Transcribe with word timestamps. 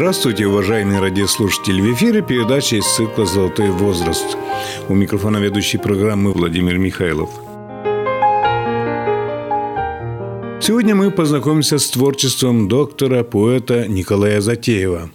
Здравствуйте, 0.00 0.46
уважаемые 0.46 0.98
радиослушатели! 0.98 1.82
В 1.82 1.92
эфире 1.92 2.22
передача 2.22 2.76
из 2.76 2.86
цикла 2.86 3.26
«Золотой 3.26 3.68
возраст». 3.68 4.34
У 4.88 4.94
микрофона 4.94 5.36
ведущий 5.36 5.76
программы 5.76 6.32
Владимир 6.32 6.78
Михайлов. 6.78 7.28
Сегодня 10.62 10.94
мы 10.94 11.10
познакомимся 11.10 11.78
с 11.78 11.90
творчеством 11.90 12.66
доктора, 12.66 13.24
поэта 13.24 13.88
Николая 13.88 14.40
Затеева. 14.40 15.10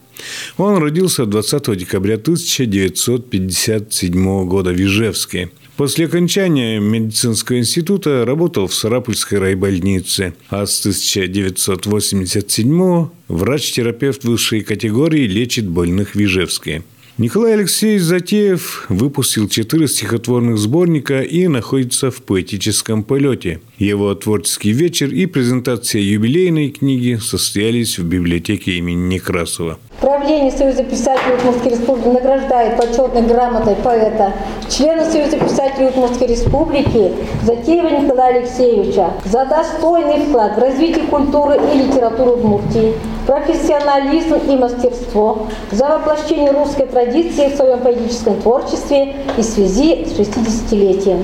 Он 0.58 0.78
родился 0.78 1.26
20 1.26 1.76
декабря 1.76 2.18
1957 2.18 4.48
года 4.48 4.70
в 4.70 4.80
Ижевске– 4.80 5.50
После 5.78 6.06
окончания 6.06 6.80
медицинского 6.80 7.60
института 7.60 8.24
работал 8.26 8.68
в 8.68 8.74
Сарапульской 8.74 9.40
райбольнице, 9.40 10.34
а 10.50 10.66
с 10.66 10.80
1987 10.80 13.10
врач-терапевт 13.28 14.24
высшей 14.24 14.62
категории 14.62 15.28
лечит 15.28 15.68
больных 15.68 16.16
в 16.16 16.24
Ижевске. 16.24 16.84
Николай 17.18 17.54
Алексеевич 17.54 18.02
Затеев 18.02 18.88
выпустил 18.90 19.48
четыре 19.48 19.88
стихотворных 19.88 20.58
сборника 20.58 21.22
и 21.22 21.48
находится 21.48 22.12
в 22.12 22.22
поэтическом 22.22 23.04
полете. 23.04 23.62
Его 23.78 24.14
творческий 24.16 24.74
вечер 24.74 25.08
и 25.08 25.26
презентация 25.26 26.02
юбилейной 26.02 26.72
книги 26.72 27.16
состоялись 27.16 27.98
в 27.98 28.04
библиотеке 28.04 28.72
имени 28.72 29.14
Некрасова. 29.14 29.80
Правление 30.02 30.52
Союза 30.52 30.84
писателей 30.84 31.36
Удмуртской 31.38 31.72
Республики 31.72 32.08
награждает 32.10 32.78
почетной 32.78 33.22
грамотой 33.22 33.76
поэта, 33.76 34.34
члена 34.70 35.10
Союза 35.10 35.38
писателей 35.40 35.88
Удмуртской 35.88 36.28
Республики 36.28 37.14
Затеева 37.46 38.02
Николая 38.02 38.40
Алексеевича 38.40 39.14
за 39.24 39.46
достойный 39.46 40.26
вклад 40.26 40.58
в 40.58 40.60
развитие 40.60 41.06
культуры 41.06 41.56
и 41.74 41.78
литературы 41.78 42.32
Удмуртии, 42.32 42.94
профессионализм 43.26 44.36
и 44.36 44.56
мастерство, 44.56 45.48
за 45.72 45.88
воплощение 45.88 46.52
русской 46.52 46.86
традиции 46.86 47.50
в 47.50 47.56
своем 47.56 47.80
поэтическом 47.80 48.42
творчестве 48.42 49.16
и 49.38 49.42
в 49.42 49.46
связи 49.46 50.06
с 50.06 50.20
60-летием. 50.20 51.24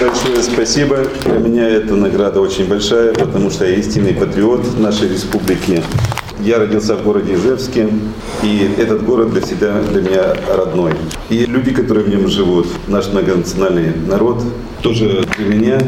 Большое 0.00 0.42
спасибо. 0.42 1.04
Для 1.24 1.38
меня 1.38 1.68
эта 1.68 1.94
награда 1.94 2.40
очень 2.40 2.66
большая, 2.66 3.12
потому 3.12 3.50
что 3.50 3.66
я 3.66 3.76
истинный 3.76 4.14
патриот 4.14 4.78
нашей 4.78 5.08
республики. 5.08 5.82
Я 6.44 6.58
родился 6.58 6.94
в 6.94 7.02
городе 7.02 7.36
Ижевске, 7.36 7.88
и 8.42 8.68
этот 8.76 9.02
город 9.02 9.32
для 9.32 9.40
всегда 9.40 9.80
для 9.80 10.02
меня 10.02 10.36
родной. 10.54 10.92
И 11.30 11.46
люди, 11.46 11.72
которые 11.72 12.04
в 12.04 12.10
нем 12.10 12.28
живут, 12.28 12.66
наш 12.86 13.06
многонациональный 13.08 13.94
народ, 14.06 14.42
тоже 14.82 15.24
для 15.38 15.46
меня 15.46 15.78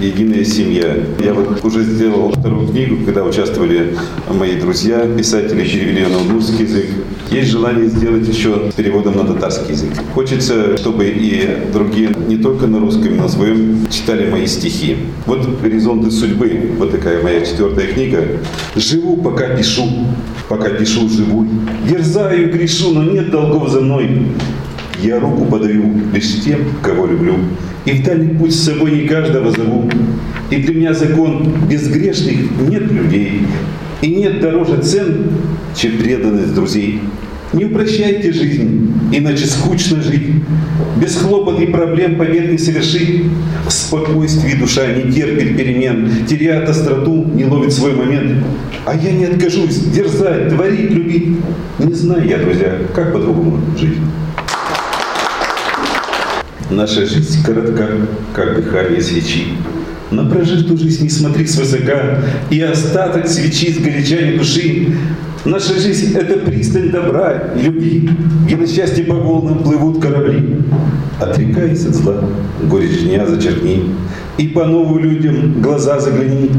единая 0.00 0.44
семья. 0.44 0.96
Я 1.18 1.34
вот 1.34 1.64
уже 1.64 1.82
сделал 1.82 2.30
вторую 2.30 2.68
книгу, 2.68 3.04
когда 3.04 3.24
участвовали 3.24 3.96
мои 4.32 4.54
друзья, 4.60 5.04
писатели, 5.18 5.64
перевели 5.64 6.06
на 6.06 6.18
удмуртский 6.18 6.64
язык. 6.64 6.86
Есть 7.32 7.50
желание 7.50 7.88
сделать 7.88 8.28
еще 8.28 8.70
переводом 8.76 9.16
на 9.16 9.24
татарский 9.24 9.72
язык. 9.72 9.90
Хочется, 10.14 10.76
чтобы 10.76 11.06
и 11.06 11.48
другие, 11.72 12.10
не 12.28 12.36
только 12.36 12.68
на 12.68 12.78
русском, 12.78 13.16
на 13.16 13.28
своем, 13.28 13.88
читали 13.90 14.30
мои 14.30 14.46
стихи. 14.46 14.98
Вот 15.26 15.60
«Горизонты 15.60 16.12
судьбы», 16.12 16.70
вот 16.78 16.92
такая 16.92 17.20
моя 17.24 17.44
четвертая 17.44 17.88
книга. 17.88 18.24
«Живу, 18.76 19.16
пока 19.16 19.56
пишу, 19.56 20.03
пока 20.48 20.70
пишу, 20.70 21.08
живу. 21.08 21.46
Дерзаю, 21.88 22.52
грешу, 22.52 22.92
но 22.94 23.02
нет 23.04 23.30
долгов 23.30 23.68
за 23.68 23.80
мной. 23.80 24.26
Я 25.02 25.20
руку 25.20 25.44
подаю 25.44 25.92
лишь 26.12 26.42
тем, 26.42 26.60
кого 26.82 27.06
люблю. 27.06 27.34
И 27.84 27.92
в 27.92 28.04
дальний 28.04 28.34
путь 28.38 28.54
с 28.54 28.64
собой 28.64 28.92
не 28.92 29.08
каждого 29.08 29.50
зову. 29.50 29.90
И 30.50 30.56
для 30.56 30.74
меня 30.74 30.94
закон 30.94 31.52
безгрешных 31.68 32.36
нет 32.68 32.90
людей. 32.90 33.42
И 34.00 34.14
нет 34.14 34.40
дороже 34.40 34.80
цен, 34.82 35.30
чем 35.74 35.98
преданность 35.98 36.54
друзей. 36.54 37.00
Не 37.54 37.66
упрощайте 37.66 38.32
жизнь, 38.32 38.92
иначе 39.12 39.46
скучно 39.46 40.02
жить. 40.02 40.28
Без 41.00 41.16
хлопот 41.16 41.60
и 41.60 41.66
проблем 41.66 42.16
побед 42.16 42.50
не 42.50 42.58
совершить. 42.58 43.26
В 43.64 43.70
спокойствии 43.70 44.56
душа 44.56 44.86
не 44.88 45.12
терпит 45.12 45.56
перемен, 45.56 46.10
теряет 46.28 46.68
остроту, 46.68 47.24
не 47.32 47.44
ловит 47.44 47.72
свой 47.72 47.94
момент. 47.94 48.44
А 48.84 48.96
я 48.96 49.12
не 49.12 49.26
откажусь 49.26 49.76
дерзать, 49.76 50.48
творить, 50.48 50.90
любить. 50.90 51.28
Не 51.78 51.94
знаю 51.94 52.26
я, 52.26 52.38
друзья, 52.38 52.76
как 52.92 53.12
по-другому 53.12 53.60
жить. 53.78 53.98
Наша 56.70 57.06
жизнь 57.06 57.44
коротка, 57.44 57.88
как 58.32 58.56
дыхание 58.56 59.00
свечи. 59.00 59.44
На 60.10 60.24
прожитую 60.24 60.76
жизнь 60.76 61.04
не 61.04 61.10
смотри 61.10 61.46
свысока, 61.46 62.20
и 62.50 62.60
остаток 62.60 63.28
свечи 63.28 63.72
с 63.72 63.78
горячами 63.78 64.38
души. 64.38 64.88
Наша 65.44 65.78
жизнь— 65.78 66.16
это 66.18 66.38
пристань 66.38 66.90
добра 66.90 67.52
и 67.54 67.62
любви, 67.64 68.08
где 68.46 68.56
на 68.56 68.66
счастье 68.66 69.04
по 69.04 69.14
волнам 69.14 69.62
плывут 69.62 70.00
корабли. 70.00 70.56
Отрекаясь 71.20 71.84
от 71.84 71.94
зла, 71.94 72.24
горечь 72.62 73.02
дня 73.02 73.26
зачеркни, 73.26 73.90
и 74.38 74.48
по 74.48 74.64
новым 74.64 75.00
людям 75.00 75.60
глаза 75.60 76.00
загляни. 76.00 76.50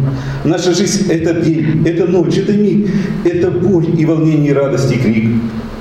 Наша 0.44 0.72
жизнь— 0.72 1.07
это 1.09 1.41
день, 1.41 1.84
это 1.84 2.06
ночь, 2.06 2.38
это 2.38 2.53
миг, 2.53 2.88
это 3.23 3.50
боль 3.50 3.88
и 3.97 4.06
волнение, 4.06 4.51
и 4.51 4.53
радость, 4.53 4.91
и 4.91 5.00
крик. 5.00 5.29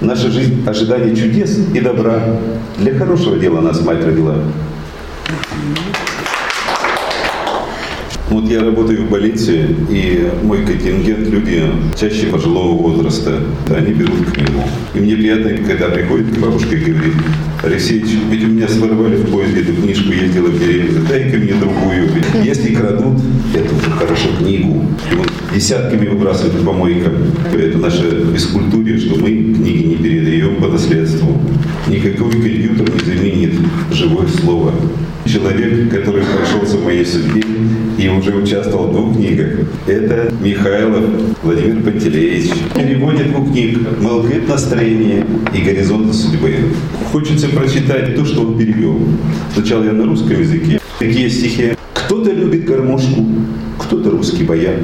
Наша 0.00 0.30
жизнь– 0.30 0.62
ожидание 0.66 1.14
чудес 1.14 1.60
и 1.74 1.80
добра. 1.80 2.38
Для 2.78 2.94
хорошего 2.94 3.36
дела 3.36 3.60
нас 3.60 3.84
мать 3.84 4.02
родила. 4.02 4.36
Вот 8.30 8.48
я 8.48 8.64
работаю 8.64 9.02
в 9.02 9.10
больнице, 9.10 9.66
и 9.90 10.30
мой 10.42 10.64
контингент– 10.64 11.28
люди 11.30 11.62
чаще 11.94 12.26
пожилого 12.28 12.72
возраста. 12.72 13.38
Они 13.68 13.92
берут 13.92 14.30
книгу. 14.32 14.62
И 14.94 14.98
мне 14.98 15.14
приятно, 15.14 15.50
когда 15.66 15.90
приходит 15.90 16.38
бабушка 16.38 16.74
и 16.74 16.90
говорит, 16.90 17.12
Алексеевич, 17.62 18.10
ведь 18.30 18.44
у 18.44 18.46
меня 18.48 18.66
своровали 18.66 19.16
в 19.16 19.30
поезде 19.30 19.60
эту 19.60 19.74
книжку, 19.74 20.10
ездила 20.10 20.48
в 20.48 20.58
деревню, 20.58 21.00
дай-ка 21.06 21.36
мне 21.36 21.52
другую. 21.54 22.08
Если 22.42 22.74
крадут, 22.74 23.20
это 23.54 23.74
уже 23.74 23.90
хорошо 23.90 24.28
книгу. 24.38 24.86
И 25.12 25.14
вот 25.16 25.28
десятками 25.54 26.08
выбрасывают 26.08 26.58
по 26.58 26.72
помойкам. 26.72 27.12
Это 27.52 27.78
наша 27.78 28.04
бескультуре, 28.04 28.98
что 28.98 29.16
мы 29.16 29.28
книги 29.28 29.84
не 29.84 29.96
передаем 29.96 30.56
по 30.56 30.68
наследству. 30.68 31.40
Никакой 31.88 32.30
компьютер 32.30 32.90
не 32.90 33.04
заменит 33.04 33.52
живое 33.92 34.26
слово. 34.28 34.72
Человек, 35.26 35.90
который 35.90 36.22
прошелся 36.22 36.76
в 36.76 36.84
моей 36.84 37.04
судьбе 37.04 37.42
и 37.98 38.08
уже 38.18 38.34
участвовал 38.34 38.88
в 38.88 38.92
двух 38.92 39.16
книгах, 39.16 39.66
это 39.86 40.32
Михайлов 40.40 41.04
Владимир 41.42 41.82
Пантелеевич. 41.82 42.50
Переводит 42.74 43.32
двух 43.32 43.50
книг 43.50 43.78
«Молкет 44.00 44.48
настроение» 44.48 45.26
и 45.52 45.60
«Горизонты 45.60 46.12
судьбы». 46.12 46.54
Хочется 47.12 47.48
прочитать 47.48 48.14
то, 48.14 48.24
что 48.24 48.42
он 48.42 48.58
перевел. 48.58 48.98
Сначала 49.54 49.84
я 49.84 49.92
на 49.92 50.04
русском 50.04 50.40
языке. 50.40 50.80
Такие 50.98 51.28
стихи. 51.30 51.72
Кто-то 51.92 52.30
любит 52.30 52.64
гармошку, 52.64 53.26
кто-то 53.78 54.10
русский 54.10 54.44
баян. 54.44 54.76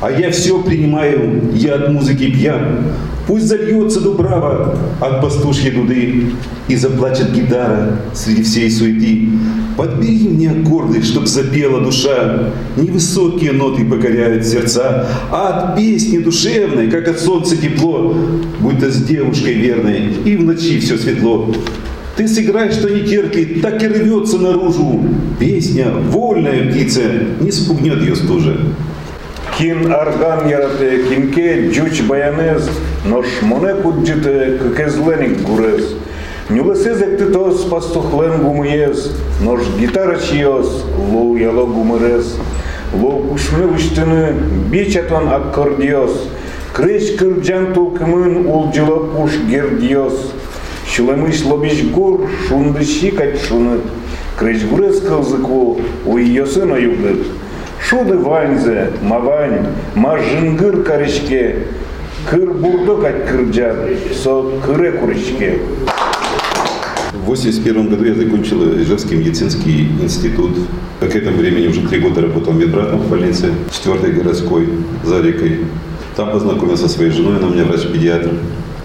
А 0.00 0.10
я 0.10 0.30
все 0.30 0.62
принимаю, 0.62 1.50
я 1.54 1.74
от 1.74 1.92
музыки 1.92 2.30
пьян. 2.30 2.84
Пусть 3.30 3.46
зальется 3.46 4.00
дубрава 4.00 4.76
от 4.98 5.22
пастушьей 5.22 5.70
дуды 5.70 6.32
И 6.66 6.74
заплачет 6.74 7.32
гитара 7.32 8.00
среди 8.12 8.42
всей 8.42 8.68
суеты. 8.68 9.28
Подбери 9.76 10.28
мне 10.28 10.50
аккорды, 10.50 11.00
чтоб 11.00 11.28
запела 11.28 11.80
душа. 11.80 12.50
Невысокие 12.76 13.52
ноты 13.52 13.84
покоряют 13.84 14.44
сердца, 14.44 15.06
А 15.30 15.46
от 15.46 15.76
песни 15.76 16.18
душевной, 16.18 16.90
как 16.90 17.06
от 17.06 17.20
солнца 17.20 17.56
тепло, 17.56 18.16
Будь-то 18.58 18.90
с 18.90 18.96
девушкой 19.04 19.54
верной, 19.54 20.12
и 20.24 20.36
в 20.36 20.42
ночи 20.42 20.80
все 20.80 20.98
светло. 20.98 21.54
Ты 22.16 22.26
сыграй, 22.26 22.72
что 22.72 22.90
не 22.90 23.06
терпит, 23.06 23.62
так 23.62 23.80
и 23.80 23.86
рвется 23.86 24.38
наружу. 24.38 25.04
Песня, 25.38 25.92
вольная 25.92 26.68
птица, 26.68 27.02
не 27.40 27.52
спугнет 27.52 28.02
ее 28.02 28.16
стужа. 28.16 28.56
Кин 29.59 29.91
арган 29.93 30.49
ярате, 30.49 31.03
кинке 31.09 31.69
джуч 31.69 32.01
баянез, 32.01 32.69
но 33.05 33.23
шмоне 33.23 33.73
куджите, 33.81 34.59
кекезленик 34.61 35.41
гурез. 35.41 35.95
Нюлесезек 36.49 37.17
ты 37.17 37.25
тос 37.25 37.63
пастухлен 37.65 38.43
гумуез, 38.43 39.11
нож 39.41 39.61
гитара 39.79 40.19
чиос, 40.19 40.85
лоу 41.11 41.35
яло 41.37 41.65
гумерез. 41.65 42.37
Лоу 42.93 43.29
кушме 43.29 43.65
уштыны, 43.65 44.33
бичатон 44.69 45.27
аккордиос. 45.29 46.11
Крыш 46.73 47.15
кырджан 47.17 47.73
тулкымын 47.73 48.45
улджыло 48.47 49.07
пуш 49.07 49.31
гердиос. 49.49 50.33
Шулемыш 50.87 51.43
лобиш 51.45 51.83
гур, 51.85 52.29
шунды 52.47 52.83
шикать 52.83 53.41
шуныт. 53.41 53.81
Крыш 54.37 54.63
гурез 54.65 54.99
кылзыку, 54.99 55.79
уйосын 56.05 56.73
оюгыт. 56.73 57.25
Шуды 57.90 58.16
ваньзе, 58.18 58.92
мавань, 59.02 59.66
мажынгыр 59.96 60.84
карышке, 60.84 61.66
кыр 62.24 62.52
бурдок 62.52 63.02
ать 63.04 63.26
кырджат, 63.26 63.78
со 64.14 64.44
кыре 64.64 64.92
курышке. 64.92 65.58
В 67.12 67.32
1981 67.32 67.88
году 67.88 68.04
я 68.04 68.14
закончил 68.14 68.80
Ижевский 68.80 69.16
медицинский 69.16 69.88
институт. 70.00 70.52
К 71.00 71.16
этому 71.16 71.38
времени 71.38 71.66
уже 71.66 71.88
три 71.88 71.98
года 71.98 72.20
работал 72.20 72.52
медбратом 72.52 73.00
в 73.00 73.10
больнице, 73.10 73.50
четвертой 73.72 74.12
городской, 74.12 74.68
за 75.02 75.20
рекой. 75.20 75.64
Там 76.14 76.30
познакомился 76.30 76.86
со 76.86 76.94
своей 76.94 77.10
женой, 77.10 77.38
она 77.38 77.48
у 77.48 77.50
меня 77.50 77.64
врач-педиатр. 77.64 78.30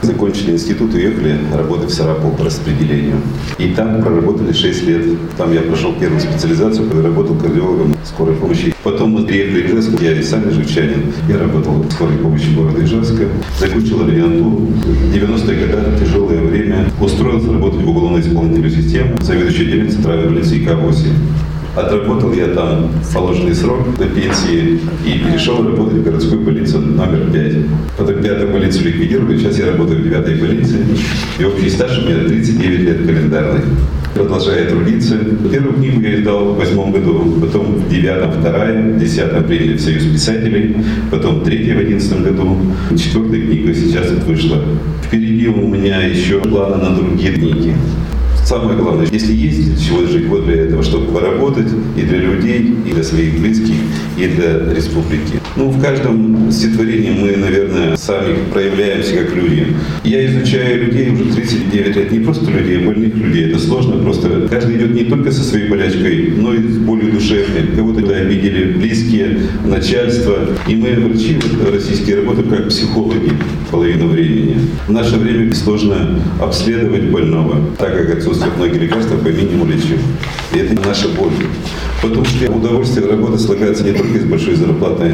Закончили 0.02 0.52
институт, 0.52 0.94
уехали 0.94 1.38
работать 1.54 1.90
в 1.90 1.94
Сарапул 1.94 2.32
по 2.32 2.46
распределению. 2.46 3.18
И 3.58 3.70
там 3.70 4.02
проработали 4.02 4.54
6 4.54 4.84
лет. 4.84 5.02
Там 5.38 5.54
я 5.54 5.62
прошел 5.62 5.94
первую 5.94 6.20
специализацию, 6.20 6.90
когда 6.90 7.08
работал 7.10 7.36
кардиологом 7.36 7.96
скорой 8.04 8.36
помощи. 8.36 8.74
Потом 8.84 9.12
мы 9.12 9.26
приехали 9.26 9.64
в 9.64 9.66
Ижевск, 9.68 10.02
я 10.02 10.12
и 10.12 10.22
сам 10.22 10.48
ижевчанин. 10.50 11.14
Я 11.28 11.40
работал 11.40 11.74
в 11.74 11.92
скорой 11.92 12.18
помощи 12.18 12.54
города 12.56 12.84
Ижевска. 12.84 13.28
Закончил 13.60 14.02
ординатуру. 14.02 14.58
В 14.58 15.16
90-е 15.16 15.68
годы, 15.68 16.00
тяжелое 16.00 16.42
время, 16.42 16.90
устроился 17.02 17.52
работать 17.52 17.82
в 17.82 17.90
уголовной 17.90 18.22
исполнительную 18.22 18.72
систему, 18.72 19.16
заведующий 19.22 19.64
отделением 19.64 19.90
центральной 19.90 20.26
больницы 20.26 20.58
ИК-8. 20.58 21.08
Отработал 21.76 22.32
я 22.32 22.48
там 22.48 22.90
положенный 23.14 23.54
срок 23.54 23.98
до 23.98 24.06
пенсии 24.06 24.80
и 25.06 25.20
перешел 25.20 25.58
работать 25.58 25.98
в 25.98 26.04
городскую 26.04 26.42
больницу 26.42 26.80
номер 26.80 27.30
5. 27.34 27.54
Потом 27.98 28.24
пятую 28.24 28.54
больницу 28.54 28.82
ликвидировали, 28.86 29.38
сейчас 29.38 29.60
я 29.60 29.72
работаю 29.72 30.00
в 30.00 30.04
девятой 30.04 30.36
больнице. 30.36 30.86
И 31.38 31.44
общий 31.44 31.70
стаж 31.70 32.00
у 32.00 32.08
меня 32.08 32.24
39 32.24 32.80
лет 32.80 33.06
календарных. 33.06 33.66
Продолжаю 34.14 34.70
трудиться. 34.70 35.18
Первую 35.52 35.74
книгу 35.74 36.00
я 36.00 36.16
издал 36.16 36.54
в 36.54 36.58
восьмом 36.58 36.94
году, 36.94 37.34
потом 37.42 37.76
в 37.76 37.90
девятом 37.90 38.32
вторая, 38.40 38.94
в 38.94 38.98
десятом 38.98 39.44
приняли 39.44 39.76
в 39.76 39.82
Союз 39.82 40.04
писателей, 40.04 40.78
потом 41.12 41.44
третья 41.44 41.76
в 41.76 41.80
одиннадцатом 41.80 42.24
году, 42.24 42.58
четвертая 42.92 43.42
книга 43.42 43.74
сейчас 43.74 44.12
вот 44.12 44.24
вышла. 44.24 44.64
Впереди 45.04 45.50
у 45.50 45.68
меня 45.68 46.02
еще 46.04 46.40
планы 46.40 46.78
на 46.78 46.96
другие 46.96 47.34
книги. 47.34 47.76
Самое 48.46 48.78
главное, 48.78 49.08
если 49.12 49.34
есть 49.34 49.66
для 49.66 49.76
чего 49.76 50.06
жить, 50.06 50.28
вот 50.28 50.46
для 50.46 50.66
этого, 50.66 50.84
чтобы 50.84 51.12
поработать 51.12 51.66
и 51.98 52.02
для 52.02 52.20
людей, 52.20 52.76
и 52.86 52.92
для 52.92 53.04
своих 53.04 53.40
близких, 53.40 53.74
и 54.20 54.28
для 54.28 54.72
республики. 54.72 55.42
Ну, 55.56 55.70
в 55.70 55.82
каждом 55.82 56.52
стихотворении 56.52 57.10
мы, 57.10 57.38
наверное, 57.38 57.98
сами 57.98 58.36
проявляемся 58.54 59.16
как 59.16 59.36
люди. 59.36 59.68
Я 60.04 60.28
изучаю 60.28 60.86
людей 60.86 61.12
уже 61.12 61.26
39 61.34 61.96
лет, 61.96 62.12
не 62.12 62.20
просто 62.20 62.52
людей, 62.52 62.84
а 62.84 62.86
больных 62.86 63.16
людей. 63.16 63.50
Это 63.50 63.58
сложно 63.58 63.98
просто. 64.04 64.48
Каждый 64.48 64.76
идет 64.76 64.94
не 64.94 65.06
только 65.06 65.32
со 65.32 65.44
своей 65.44 65.68
болячкой, 65.68 66.34
но 66.38 66.54
и 66.54 66.60
с 66.60 66.78
болью 66.78 67.14
душевной. 67.14 67.76
Кого-то 67.76 68.02
обидели 68.16 68.74
близкие, 68.74 69.40
начальство. 69.66 70.36
И 70.68 70.76
мы, 70.76 70.92
врачи 70.92 71.38
российские, 71.72 72.18
работаем 72.18 72.50
как 72.50 72.70
психологи 72.70 73.32
половину 73.72 74.10
времени. 74.10 74.58
В 74.88 74.92
наше 74.92 75.16
время 75.16 75.52
сложно 75.56 76.20
обследовать 76.40 77.10
больного, 77.10 77.56
так 77.80 77.96
как 77.96 78.18
отсутствуют 78.36 78.58
многие 78.58 78.80
лекарства 78.86 79.18
по 79.18 79.28
минимуму 79.28 79.66
лечим. 79.72 80.00
И 80.54 80.58
это 80.58 80.88
наша 80.88 81.08
боль. 81.10 81.32
Потому 82.02 82.26
что 82.26 82.52
удовольствие 82.52 83.08
работы 83.08 83.40
слагается 83.40 83.84
не 83.84 83.94
только 83.94 84.18
из 84.18 84.26
большой 84.26 84.56
зарплаты, 84.56 85.14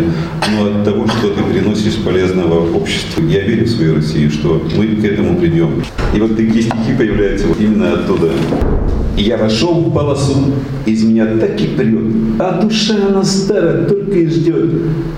но 0.52 0.66
от 0.66 0.84
того, 0.84 1.08
что 1.08 1.30
ты 1.30 1.44
приносишь 1.44 1.96
полезного 2.04 2.76
обществу. 2.76 3.24
Я 3.28 3.42
верю 3.42 3.66
в 3.66 3.70
свою 3.70 3.96
Россию, 3.96 4.32
что 4.32 4.62
мы 4.76 4.88
к 4.88 5.04
этому 5.04 5.38
придем. 5.38 5.84
И 6.16 6.20
вот 6.20 6.36
такие 6.36 6.64
стихи 6.64 6.94
появляются 6.98 7.48
вот 7.48 7.60
именно 7.60 7.94
оттуда. 7.94 8.32
Я 9.16 9.38
вошел 9.38 9.76
в 9.76 9.94
полосу, 9.94 10.54
из 10.86 11.04
меня 11.04 11.28
так 11.38 11.62
и 11.62 11.68
прет, 11.68 12.40
а 12.40 12.62
душа 12.62 12.96
она 13.10 13.24
старая, 13.24 13.86
только 13.86 14.18
и 14.18 14.28
ждет, 14.28 14.72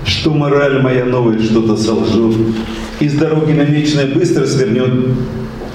что 0.04 0.34
мораль 0.34 0.82
моя 0.82 1.04
новая 1.04 1.38
что-то 1.38 1.76
солжет, 1.76 2.36
из 3.00 3.14
дороги 3.14 3.52
намеченной 3.52 4.06
быстро 4.06 4.46
свернет, 4.46 4.90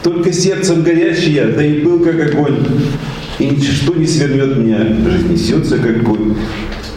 только 0.04 0.32
сердцем 0.32 0.84
горящий 0.84 1.32
я, 1.32 1.48
да 1.48 1.64
и 1.64 1.82
был 1.82 2.00
как 2.00 2.20
огонь, 2.20 2.66
и 3.40 3.48
ничто 3.48 3.94
не 3.96 4.08
свернет 4.08 4.58
меня, 4.58 4.80
жизнь 5.10 5.34
несется 5.34 5.78
как 5.78 6.04
конь. 6.04 6.36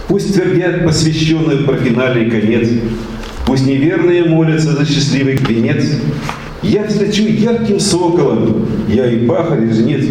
Пусть 0.09 0.35
твердят 0.35 0.85
посвященные 0.85 1.59
про 1.59 1.77
финальный 1.77 2.31
конец, 2.31 2.69
пусть 3.47 3.67
неверные 3.67 4.25
молятся 4.25 4.73
за 4.73 4.85
счастливый 4.85 5.37
венец. 5.37 5.85
Я 6.63 6.87
встречу 6.87 7.23
ярким 7.25 7.81
соколом, 7.81 8.69
я 8.87 9.11
и 9.11 9.27
пахарь, 9.27 9.65
и 9.65 9.73
жнец, 9.73 10.05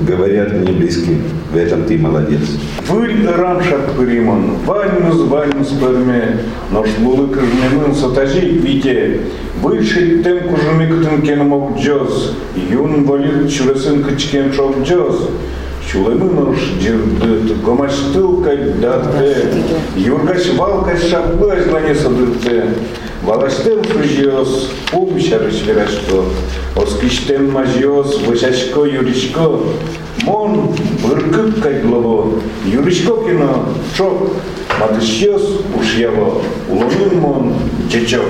говорят 0.00 0.50
мне 0.50 0.72
близкие, 0.72 1.18
в 1.52 1.56
этом 1.56 1.84
ты 1.84 1.98
молодец. 1.98 2.40
Выль 2.88 3.28
рамшак 3.28 3.92
пыриман, 3.98 4.56
вальмус 4.64 5.20
вальмус 5.28 5.68
перме, 5.78 6.38
нож 6.70 6.88
лулы 7.02 7.28
кажнемын 7.28 7.94
сатажи 7.94 8.40
вите, 8.40 9.20
выльши 9.60 10.22
тем 10.24 10.38
кужумик 10.48 11.04
тынкенмок 11.04 11.78
джоз, 11.78 12.34
юн 12.70 13.04
валит 13.04 13.52
чуресен 13.52 14.02
кычкен 14.02 14.52
чок 14.52 14.82
джоз, 14.82 15.28
Чулымын 15.90 16.50
уж 16.50 16.58
дирдыт, 16.80 17.62
гомаштылка 17.62 18.56
датте, 18.80 19.48
юргаш 19.96 20.52
валкаш 20.56 21.02
шаблаш 21.10 21.66
лане 21.66 21.94
садырте, 23.20 23.26
Валаштем 23.26 23.82
фужиос, 23.84 24.70
пумшарыш 24.90 25.62
верашко, 25.66 26.24
оскиштем 26.76 27.50
мажиос, 27.50 28.20
вышашко 28.22 28.84
юришко, 28.84 29.60
мон 30.22 30.74
быркык 31.02 31.62
кайдлово, 31.62 32.40
юришко 32.64 33.16
кино, 33.24 33.68
чок, 33.96 34.32
матышьос 34.78 35.42
ушьяво, 35.78 36.42
улонын 36.68 37.18
мон 37.20 37.54
чечок. 37.90 38.26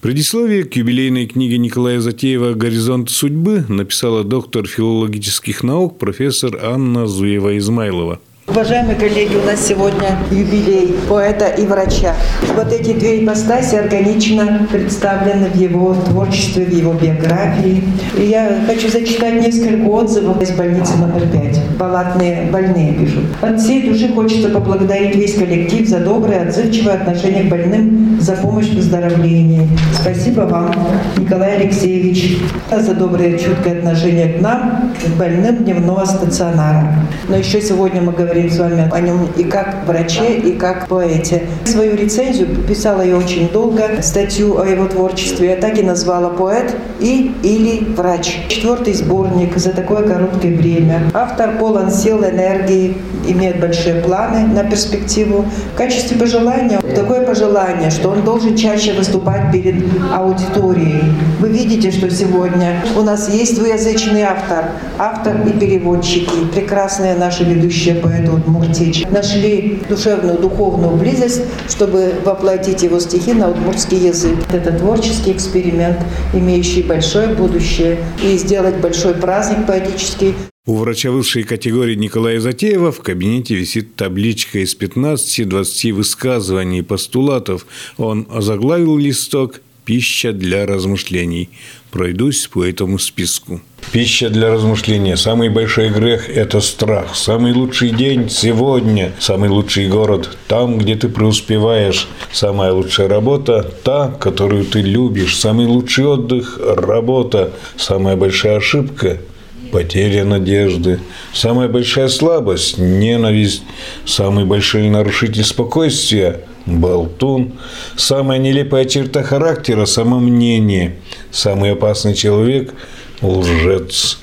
Предисловие 0.00 0.64
к 0.64 0.76
юбилейной 0.76 1.26
книге 1.26 1.58
Николая 1.58 2.00
Затеева 2.00 2.54
«Горизонт 2.54 3.10
судьбы» 3.10 3.66
написала 3.68 4.24
доктор 4.24 4.66
филологических 4.66 5.62
наук 5.62 5.98
профессор 5.98 6.58
Анна 6.62 7.04
Зуева-Измайлова. 7.04 8.18
Уважаемые 8.50 8.96
коллеги, 8.96 9.36
у 9.36 9.46
нас 9.46 9.64
сегодня 9.64 10.18
юбилей 10.32 10.96
поэта 11.08 11.46
и 11.46 11.64
врача. 11.66 12.16
Вот 12.56 12.72
эти 12.72 12.94
две 12.94 13.22
ипостаси 13.24 13.76
органично 13.76 14.66
представлены 14.72 15.50
в 15.50 15.54
его 15.54 15.94
творчестве, 15.94 16.64
в 16.64 16.74
его 16.74 16.92
биографии. 16.92 17.84
И 18.18 18.24
я 18.24 18.58
хочу 18.66 18.88
зачитать 18.88 19.40
несколько 19.40 19.86
отзывов 19.88 20.42
из 20.42 20.50
больницы 20.50 20.96
номер 20.96 21.28
пять. 21.28 21.60
Палатные 21.78 22.50
больные 22.50 22.94
пишут. 22.94 23.22
От 23.40 23.60
всей 23.60 23.88
души 23.88 24.12
хочется 24.12 24.48
поблагодарить 24.48 25.14
весь 25.14 25.34
коллектив 25.34 25.88
за 25.88 26.00
доброе, 26.00 26.48
отзывчивое 26.48 26.94
отношение 26.94 27.44
к 27.44 27.48
больным, 27.50 28.18
за 28.20 28.32
помощь 28.32 28.66
в 28.66 28.74
выздоровлении. 28.74 29.68
Спасибо 29.94 30.40
вам, 30.40 30.74
Николай 31.16 31.56
Алексеевич, 31.58 32.38
за 32.68 32.94
доброе, 32.94 33.38
чуткое 33.38 33.78
отношение 33.78 34.34
к 34.34 34.40
нам, 34.40 34.92
к 35.04 35.16
больным 35.16 35.58
дневного 35.58 36.04
стационара. 36.04 36.94
Но 37.28 37.36
еще 37.36 37.60
сегодня 37.60 38.02
мы 38.02 38.12
говорим 38.12 38.39
с 38.48 38.58
вами 38.58 38.88
о 38.90 39.00
нем 39.00 39.28
и 39.36 39.44
как 39.44 39.86
враче, 39.86 40.36
и 40.36 40.52
как 40.52 40.86
поэте. 40.88 41.42
Свою 41.64 41.96
рецензию 41.96 42.48
писала 42.66 43.02
я 43.02 43.16
очень 43.16 43.48
долго, 43.50 44.02
статью 44.02 44.58
о 44.60 44.66
его 44.66 44.86
творчестве 44.86 45.50
я 45.50 45.56
так 45.56 45.78
и 45.78 45.82
назвала 45.82 46.30
«Поэт 46.30 46.74
и 47.00 47.32
или 47.42 47.84
врач». 47.94 48.38
Четвертый 48.48 48.94
сборник 48.94 49.56
за 49.56 49.70
такое 49.70 50.02
короткое 50.02 50.56
время. 50.56 51.02
Автор 51.12 51.58
полон 51.58 51.90
сил, 51.90 52.24
энергии, 52.24 52.96
имеет 53.26 53.60
большие 53.60 53.96
планы 54.02 54.46
на 54.46 54.64
перспективу. 54.64 55.44
В 55.74 55.76
качестве 55.76 56.16
пожелания, 56.16 56.80
такое 56.94 57.24
пожелание, 57.24 57.90
что 57.90 58.10
он 58.10 58.22
должен 58.24 58.56
чаще 58.56 58.92
выступать 58.92 59.52
перед 59.52 59.84
аудиторией. 60.14 61.02
Вы 61.40 61.48
видите, 61.48 61.90
что 61.90 62.10
сегодня 62.10 62.82
у 62.96 63.02
нас 63.02 63.28
есть 63.28 63.58
двуязычный 63.58 64.22
автор, 64.22 64.66
автор 64.98 65.36
и 65.46 65.52
переводчики, 65.52 66.46
прекрасные 66.52 67.14
наши 67.14 67.44
ведущие 67.44 67.94
поэты 67.96 68.19
Удмуртии, 68.28 69.06
нашли 69.10 69.80
душевную, 69.88 70.38
духовную 70.38 70.96
близость, 70.96 71.42
чтобы 71.68 72.14
воплотить 72.24 72.82
его 72.82 73.00
стихи 73.00 73.32
на 73.32 73.50
удмуртский 73.50 73.98
язык. 74.08 74.36
Это 74.52 74.72
творческий 74.72 75.32
эксперимент, 75.32 75.98
имеющий 76.34 76.82
большое 76.82 77.28
будущее, 77.34 77.98
и 78.22 78.36
сделать 78.36 78.76
большой 78.76 79.14
праздник 79.14 79.66
поэтический 79.66 80.34
у 80.66 80.76
врача 80.76 81.10
высшей 81.10 81.42
категории 81.42 81.96
Николая 81.96 82.38
Затеева 82.38 82.92
в 82.92 83.00
кабинете 83.00 83.54
висит 83.54 83.96
табличка 83.96 84.58
из 84.60 84.76
15-20 84.76 85.92
высказываний 85.94 86.78
и 86.78 86.82
постулатов. 86.82 87.66
Он 87.96 88.26
озаглавил 88.30 88.96
листок 88.96 89.62
«Пища 89.84 90.32
для 90.32 90.66
размышлений». 90.66 91.48
Пройдусь 91.90 92.46
по 92.46 92.64
этому 92.64 92.98
списку. 92.98 93.60
Пища 93.92 94.30
для 94.30 94.52
размышления. 94.52 95.16
Самый 95.16 95.48
большой 95.48 95.88
грех– 95.88 96.30
это 96.36 96.60
страх. 96.60 97.16
Самый 97.16 97.52
лучший 97.52 97.90
день– 97.90 98.28
сегодня. 98.30 99.12
Самый 99.18 99.48
лучший 99.48 99.88
город– 99.88 100.36
там, 100.48 100.78
где 100.78 100.94
ты 100.94 101.08
преуспеваешь. 101.08 102.06
Самая 102.32 102.72
лучшая 102.72 103.08
работа– 103.08 103.62
та, 103.82 104.08
которую 104.08 104.64
ты 104.64 104.82
любишь. 104.82 105.36
Самый 105.36 105.66
лучший 105.66 106.06
отдых– 106.06 106.60
работа. 106.64 107.52
Самая 107.76 108.16
большая 108.16 108.58
ошибка– 108.58 109.18
потеря 109.70 110.24
надежды, 110.24 111.00
самая 111.32 111.68
большая 111.68 112.08
слабость– 112.08 112.76
ненависть, 112.78 113.62
самый 114.04 114.44
большой 114.44 114.88
нарушитель 114.88 115.44
спокойствия– 115.44 116.40
болтун, 116.66 117.52
самая 117.96 118.38
нелепая 118.38 118.84
черта 118.84 119.22
характера– 119.22 119.84
самомнение, 119.86 120.96
самый 121.30 121.72
опасный 121.72 122.14
человек– 122.14 122.74
лжец. 123.22 124.18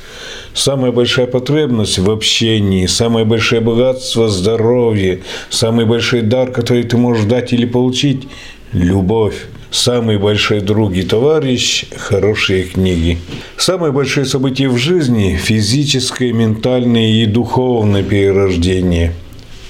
Самая 0.54 0.92
большая 0.92 1.28
потребность 1.28 2.00
в 2.00 2.10
общении, 2.10 2.88
самое 2.88 3.26
большое 3.26 3.62
богатство– 3.62 4.28
здоровье, 4.30 5.22
самый 5.50 5.86
большой 5.86 6.22
дар, 6.22 6.52
который 6.52 6.84
ты 6.84 6.98
можешь 6.98 7.26
дать 7.26 7.54
или 7.54 7.66
получить– 7.66 8.28
любовь. 8.74 9.36
Самый 9.70 10.18
большой 10.18 10.62
друг 10.62 10.96
и 10.96 11.04
товарищ– 11.04 11.86
хорошие 11.98 12.64
книги. 12.64 13.20
Самое 13.58 13.92
большое 13.92 14.26
событие 14.26 14.70
в 14.70 14.78
жизни– 14.78 15.36
физическое, 15.42 16.34
ментальное 16.34 17.10
и 17.10 17.26
духовное 17.26 18.02
перерождение– 18.02 19.14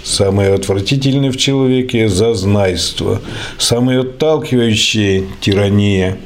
Самое 0.08 0.54
отвратительное 0.54 1.32
в 1.32 1.38
человеке– 1.38 2.08
зазнайство. 2.10 3.22
Самое 3.58 4.00
отталкивающее– 4.00 5.26
тирания. 5.42 6.18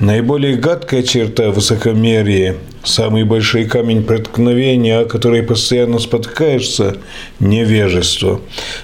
Наиболее 0.00 0.56
гадкая 0.56 1.04
черта– 1.04 1.50
высокомерие. 1.52 2.56
Самый 2.82 3.22
большой 3.22 3.66
камень 3.66 4.02
преткновения, 4.02 4.98
о 4.98 5.04
который 5.04 5.44
постоянно 5.44 6.00
спотыкаешься– 6.00 6.96
невежество. 7.38 8.40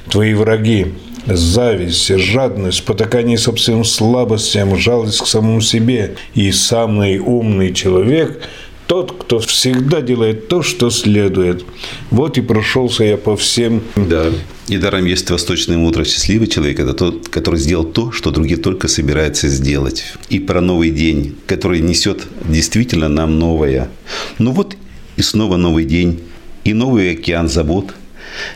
Твои 0.09 0.35
враги– 0.35 0.87
зависть, 1.27 2.17
жадность, 2.17 2.85
потакание 2.85 3.39
собственным 3.39 3.83
слабостям, 3.83 4.77
жалость 4.77 5.23
к 5.23 5.27
самому 5.27 5.63
себе. 5.63 6.15
И 6.35 6.53
самый 6.53 7.19
умный 7.19 7.75
человек– 7.75 8.41
тот, 8.87 9.13
кто 9.13 9.39
всегда 9.39 10.01
делает 10.01 10.49
то, 10.49 10.63
что 10.63 10.91
следует. 10.91 11.65
Вот 12.11 12.39
и 12.39 12.43
прошелся 12.43 13.05
я 13.05 13.17
по 13.17 13.37
всем. 13.37 13.83
Да. 13.97 14.27
И 14.69 14.79
даром 14.79 15.05
есть 15.05 15.31
восточное 15.31 15.77
мудрость. 15.77 16.13
Счастливый 16.13 16.47
человек– 16.47 16.79
это 16.81 16.95
тот, 16.95 17.29
который 17.29 17.61
сделал 17.61 17.85
то, 17.85 18.13
что 18.13 18.31
другие 18.31 18.59
только 18.59 18.89
собираются 18.89 19.49
сделать. 19.49 20.05
И 20.31 20.39
про 20.39 20.61
новый 20.61 20.91
день, 20.91 21.37
который 21.47 21.81
несет 21.81 22.27
действительно 22.49 23.09
нам 23.09 23.39
новое. 23.39 23.91
Ну 24.39 24.53
вот 24.53 24.77
и 25.17 25.23
снова 25.23 25.57
новый 25.57 25.85
день, 25.85 26.21
и 26.65 26.73
новый 26.73 27.13
океан 27.13 27.49
забот. 27.49 27.95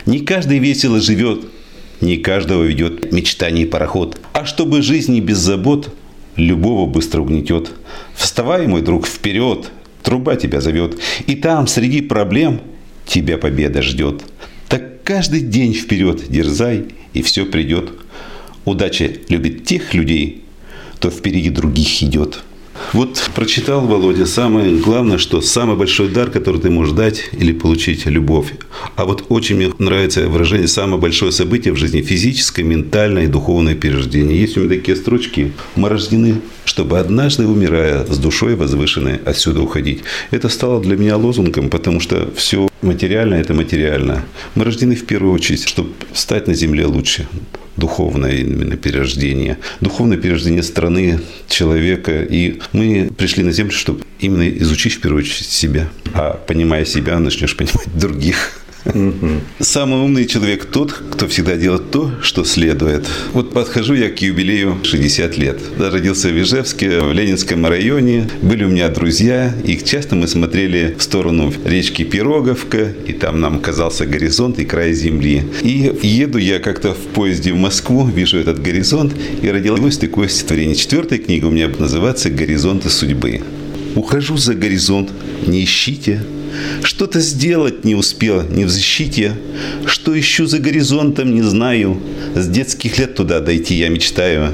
Не 0.05 0.19
каждый 0.19 0.59
весело 0.59 0.99
живет, 0.99 1.45
не 2.01 2.17
каждого 2.17 2.63
ведет 2.63 3.11
мечтаний 3.11 3.65
пароход. 3.65 4.19
А 4.33 4.45
чтобы 4.45 4.81
жизни 4.81 5.19
без 5.19 5.37
забот, 5.37 5.93
любого 6.35 6.85
быстро 6.85 7.21
угнетет. 7.21 7.71
Вставай, 8.15 8.67
мой 8.67 8.81
друг, 8.81 9.07
вперед, 9.07 9.69
Труба 10.09 10.37
тебя 10.37 10.59
зовет. 10.59 10.99
И 11.27 11.35
там, 11.35 11.67
среди 11.67 12.01
проблем, 12.01 12.61
тебя 13.05 13.37
победа 13.37 13.83
ждет. 13.83 14.23
Так 14.67 15.03
каждый 15.03 15.41
день 15.41 15.75
вперед 15.75 16.31
дерзай, 16.31 16.85
и 17.13 17.21
все 17.21 17.45
придет. 17.45 17.91
Удача 18.65 19.11
любит 19.27 19.65
тех 19.65 19.93
людей, 19.93 20.45
кто 20.95 21.11
впереди 21.11 21.51
других 21.51 22.01
идет. 22.01 22.43
Вот 22.91 23.29
прочитал 23.35 23.81
Володя, 23.85 24.25
самое 24.25 24.75
главное, 24.75 25.19
что 25.19 25.41
самый 25.41 25.75
большой 25.75 26.09
дар, 26.09 26.31
который 26.31 26.59
ты 26.59 26.71
можешь 26.71 26.93
дать 26.93 27.29
или 27.33 27.51
получить– 27.51 28.05
любовь. 28.07 28.53
А 28.95 29.05
вот 29.05 29.25
очень 29.29 29.57
мне 29.57 29.71
нравится 29.77 30.27
выражение 30.27 30.67
«самое 30.67 30.99
большое 30.99 31.31
событие 31.31 31.71
в 31.71 31.77
жизни– 31.77 32.01
физическое, 32.03 32.63
ментальное 32.63 33.25
и 33.25 33.27
духовное 33.27 33.75
перерождение». 33.75 34.41
Есть 34.41 34.57
у 34.57 34.61
меня 34.61 34.75
такие 34.75 34.97
строчки. 34.97 35.51
Мы 35.75 35.87
рождены, 35.87 36.41
чтобы 36.65 36.97
однажды, 36.97 37.45
умирая, 37.45 38.05
с 38.05 38.17
душой 38.17 38.55
возвышенной 38.55 39.17
отсюда 39.17 39.61
уходить. 39.61 40.01
Это 40.31 40.49
стало 40.49 40.81
для 40.81 40.97
меня 40.97 41.15
лозунгом, 41.15 41.69
потому 41.69 41.99
что 41.99 42.31
все 42.35 42.67
материальное– 42.81 43.39
это 43.41 43.53
материально. 43.53 44.25
Мы 44.55 44.63
рождены 44.65 44.95
в 44.95 45.05
первую 45.05 45.33
очередь, 45.33 45.67
чтобы 45.67 45.91
стать 46.13 46.47
на 46.47 46.55
земле 46.55 46.87
лучше 46.87 47.27
духовное 47.79 48.35
именно 48.35 48.75
перерождение, 48.75 49.57
духовное 49.79 50.17
перерождение 50.17 50.63
страны, 50.63 51.19
человека. 51.47 52.23
И 52.23 52.59
мы 52.73 53.09
пришли 53.17 53.43
на 53.43 53.51
Землю, 53.51 53.73
чтобы 53.73 54.03
именно 54.19 54.47
изучить 54.49 54.93
в 54.93 55.01
первую 55.01 55.23
очередь 55.23 55.47
себя. 55.47 55.89
А 56.13 56.33
понимая 56.33 56.85
себя, 56.85 57.17
начнешь 57.19 57.55
понимать 57.55 57.87
других. 57.95 58.61
Самый 59.59 59.99
умный 59.99 60.25
человек 60.25 60.65
тот, 60.65 60.91
кто 60.91 61.27
всегда 61.27 61.55
делает 61.55 61.91
то, 61.91 62.11
что 62.21 62.43
следует. 62.43 63.07
Вот 63.33 63.53
подхожу 63.53 63.93
я 63.93 64.09
к 64.09 64.21
юбилею 64.21 64.77
60 64.83 65.37
лет. 65.37 65.59
Я 65.77 65.89
родился 65.89 66.29
в 66.29 66.41
Ижевске, 66.41 66.99
в 67.01 67.13
Ленинском 67.13 67.65
районе. 67.65 68.29
Были 68.41 68.63
у 68.63 68.69
меня 68.69 68.89
друзья, 68.89 69.53
и 69.63 69.77
часто 69.77 70.15
мы 70.15 70.27
смотрели 70.27 70.95
в 70.97 71.03
сторону 71.03 71.53
речки 71.65 72.03
Пироговка, 72.03 72.93
и 73.07 73.13
там 73.13 73.39
нам 73.39 73.59
казался 73.59 74.05
горизонт 74.05 74.59
и 74.59 74.65
край 74.65 74.93
земли. 74.93 75.43
И 75.61 75.91
еду 76.01 76.37
я 76.37 76.59
как-то 76.59 76.93
в 76.93 77.13
поезде 77.13 77.53
в 77.53 77.57
Москву, 77.57 78.07
вижу 78.07 78.37
этот 78.37 78.61
горизонт, 78.61 79.13
и 79.41 79.49
родилось 79.49 79.97
такое 79.97 80.27
стихотворение. 80.27 80.75
Четвертая 80.75 81.19
книга 81.19 81.45
у 81.45 81.51
меня 81.51 81.69
называется 81.77 82.29
«Горизонты 82.29 82.89
судьбы». 82.89 83.41
Ухожу 83.95 84.37
за 84.37 84.53
горизонт, 84.53 85.09
не 85.45 85.63
ищите, 85.63 86.21
что-то 86.83 87.19
сделать 87.19 87.85
не 87.85 87.95
успел, 87.95 88.43
не 88.43 88.65
в 88.65 88.69
защите. 88.69 89.33
Что 89.85 90.17
ищу 90.19 90.45
за 90.45 90.59
горизонтом, 90.59 91.33
не 91.33 91.41
знаю. 91.41 92.01
С 92.35 92.47
детских 92.47 92.97
лет 92.97 93.15
туда 93.15 93.39
дойти 93.39 93.75
я 93.75 93.89
мечтаю. 93.89 94.53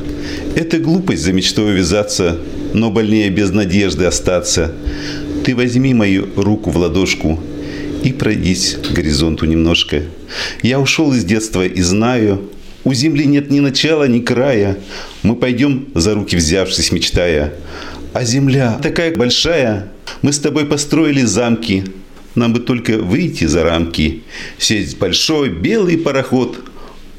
Это 0.55 0.79
глупость 0.79 1.23
за 1.23 1.33
мечтой 1.33 1.73
увязаться, 1.73 2.37
но 2.73 2.91
больнее 2.91 3.29
без 3.29 3.51
надежды 3.51 4.05
остаться. 4.05 4.73
Ты 5.43 5.55
возьми 5.55 5.93
мою 5.93 6.27
руку 6.35 6.71
в 6.71 6.77
ладошку 6.77 7.39
и 8.03 8.11
пройдись 8.11 8.77
к 8.83 8.93
горизонту 8.93 9.45
немножко. 9.45 10.03
Я 10.61 10.79
ушел 10.79 11.13
из 11.13 11.23
детства 11.23 11.65
и 11.65 11.81
знаю, 11.81 12.49
у 12.85 12.93
земли 12.93 13.25
нет 13.25 13.49
ни 13.49 13.59
начала, 13.59 14.07
ни 14.07 14.19
края. 14.19 14.77
Мы 15.23 15.35
пойдем 15.35 15.87
за 15.95 16.13
руки 16.13 16.35
взявшись, 16.35 16.91
мечтая. 16.91 17.53
А 18.15 18.23
земля 18.23 18.79
такая 18.81 19.13
большая, 19.13 19.91
мы 20.21 20.31
с 20.31 20.39
тобой 20.39 20.65
построили 20.65 21.23
замки. 21.23 21.83
Нам 22.33 22.53
бы 22.53 22.61
только 22.61 22.97
выйти 22.97 23.43
за 23.43 23.63
рамки, 23.63 24.23
сесть 24.57 24.97
большой 24.99 25.49
белый 25.49 25.97
пароход– 25.97 26.63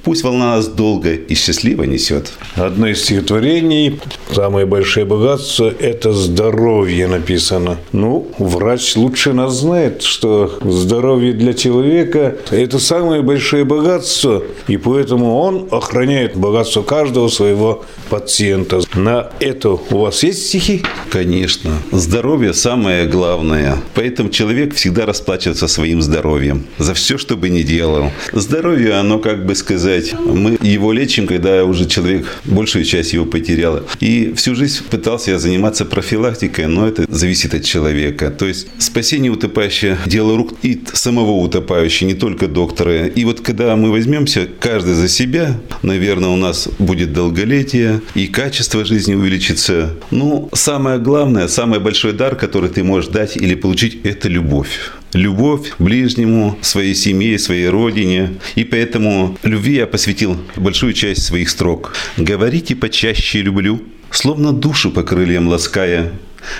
Пусть 0.06 0.22
волна 0.22 0.54
нас 0.54 0.68
долго 0.68 1.14
и 1.14 1.34
счастливо 1.34 1.82
несет. 1.82 2.30
Одно 2.54 2.86
из 2.86 3.02
стихотворений 3.02 3.98
«Самое 4.32 4.64
большое 4.64 5.04
богатство– 5.04 5.68
это 5.80 6.12
здоровье» 6.12 7.08
написано. 7.08 7.78
Ну, 7.90 8.30
врач 8.38 8.94
лучше 8.94 9.32
нас 9.32 9.54
знает, 9.54 10.04
что 10.04 10.60
здоровье 10.62 11.32
для 11.32 11.54
человека– 11.54 12.36
это 12.52 12.78
самое 12.78 13.22
большое 13.22 13.64
богатство, 13.64 14.44
и 14.68 14.76
поэтому 14.76 15.40
он 15.40 15.66
охраняет 15.72 16.36
богатство 16.36 16.82
каждого 16.82 17.26
своего 17.26 17.84
пациента. 18.08 18.82
На 18.94 19.30
это 19.40 19.70
у 19.70 19.98
вас 19.98 20.22
есть 20.22 20.46
стихи? 20.46 20.84
Конечно. 21.10 21.72
Здоровье– 21.90 22.52
самое 22.54 23.08
главное. 23.08 23.78
Поэтому 23.94 24.28
человек 24.28 24.76
всегда 24.76 25.04
расплачивается 25.04 25.66
своим 25.66 26.00
здоровьем 26.00 26.64
за 26.78 26.94
все, 26.94 27.18
что 27.18 27.36
бы 27.36 27.48
ни 27.48 27.62
делал. 27.62 28.12
Здоровье, 28.32 28.92
оно, 28.92 29.18
как 29.18 29.44
бы 29.44 29.56
сказать, 29.56 29.95
сказать, 30.00 30.14
мы 30.24 30.58
его 30.60 30.92
лечим, 30.92 31.26
когда 31.26 31.64
уже 31.64 31.86
человек 31.86 32.26
большую 32.44 32.84
часть 32.84 33.12
его 33.12 33.24
потерял. 33.24 33.82
И 34.00 34.32
всю 34.36 34.54
жизнь 34.54 34.84
пытался 34.90 35.32
я 35.32 35.38
заниматься 35.38 35.84
профилактикой, 35.84 36.66
но 36.66 36.86
это 36.86 37.06
зависит 37.08 37.54
от 37.54 37.64
человека. 37.64 38.30
То 38.30 38.46
есть 38.46 38.68
спасение 38.78 39.30
утопающего– 39.30 39.98
дело 40.06 40.36
рук 40.36 40.54
и 40.62 40.80
самого 40.92 41.32
утопающего, 41.32 42.08
не 42.08 42.14
только 42.14 42.48
доктора. 42.48 43.06
И 43.06 43.24
вот 43.24 43.40
когда 43.40 43.76
мы 43.76 43.90
возьмемся 43.90 44.48
каждый 44.60 44.94
за 44.94 45.08
себя, 45.08 45.58
наверное, 45.82 46.30
у 46.30 46.36
нас 46.36 46.68
будет 46.78 47.12
долголетие 47.12 48.00
и 48.14 48.26
качество 48.26 48.84
жизни 48.84 49.14
увеличится. 49.14 49.94
Ну, 50.10 50.48
самое 50.52 50.98
главное, 50.98 51.48
самый 51.48 51.80
большой 51.80 52.12
дар, 52.12 52.36
который 52.36 52.70
ты 52.70 52.84
можешь 52.84 53.10
дать 53.10 53.36
или 53.36 53.54
получить– 53.54 54.00
это 54.04 54.28
любовь 54.28 54.90
любовь 55.16 55.70
к 55.70 55.80
ближнему, 55.80 56.56
своей 56.60 56.94
семье, 56.94 57.38
своей 57.38 57.68
родине. 57.68 58.34
И 58.54 58.64
поэтому 58.64 59.36
любви 59.42 59.76
я 59.76 59.86
посвятил 59.86 60.36
большую 60.56 60.92
часть 60.92 61.22
своих 61.22 61.50
строк. 61.50 61.94
«Говорите 62.16 62.76
почаще 62.76 63.42
люблю, 63.42 63.82
словно 64.10 64.52
душу 64.52 64.90
по 64.90 65.02
крыльям 65.02 65.48
лаская. 65.48 66.12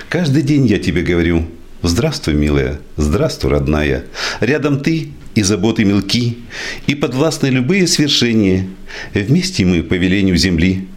Каждый 0.09 0.43
день 0.43 0.67
я 0.67 0.79
тебе 0.79 1.03
говорю, 1.03 1.47
здравствуй, 1.83 2.35
милая, 2.35 2.81
здравствуй, 2.97 3.51
родная. 3.51 4.05
Рядом 4.41 4.81
ты 4.81 5.11
и 5.35 5.43
заботы 5.43 5.85
мелки, 5.85 6.39
и 6.87 6.95
подвластны 6.95 7.49
любые 7.49 7.87
свершения. 7.87 8.67
Вместе 9.15 9.65
мы 9.65 9.83
по 9.83 9.95
велению 9.95 10.37
земли 10.37 10.89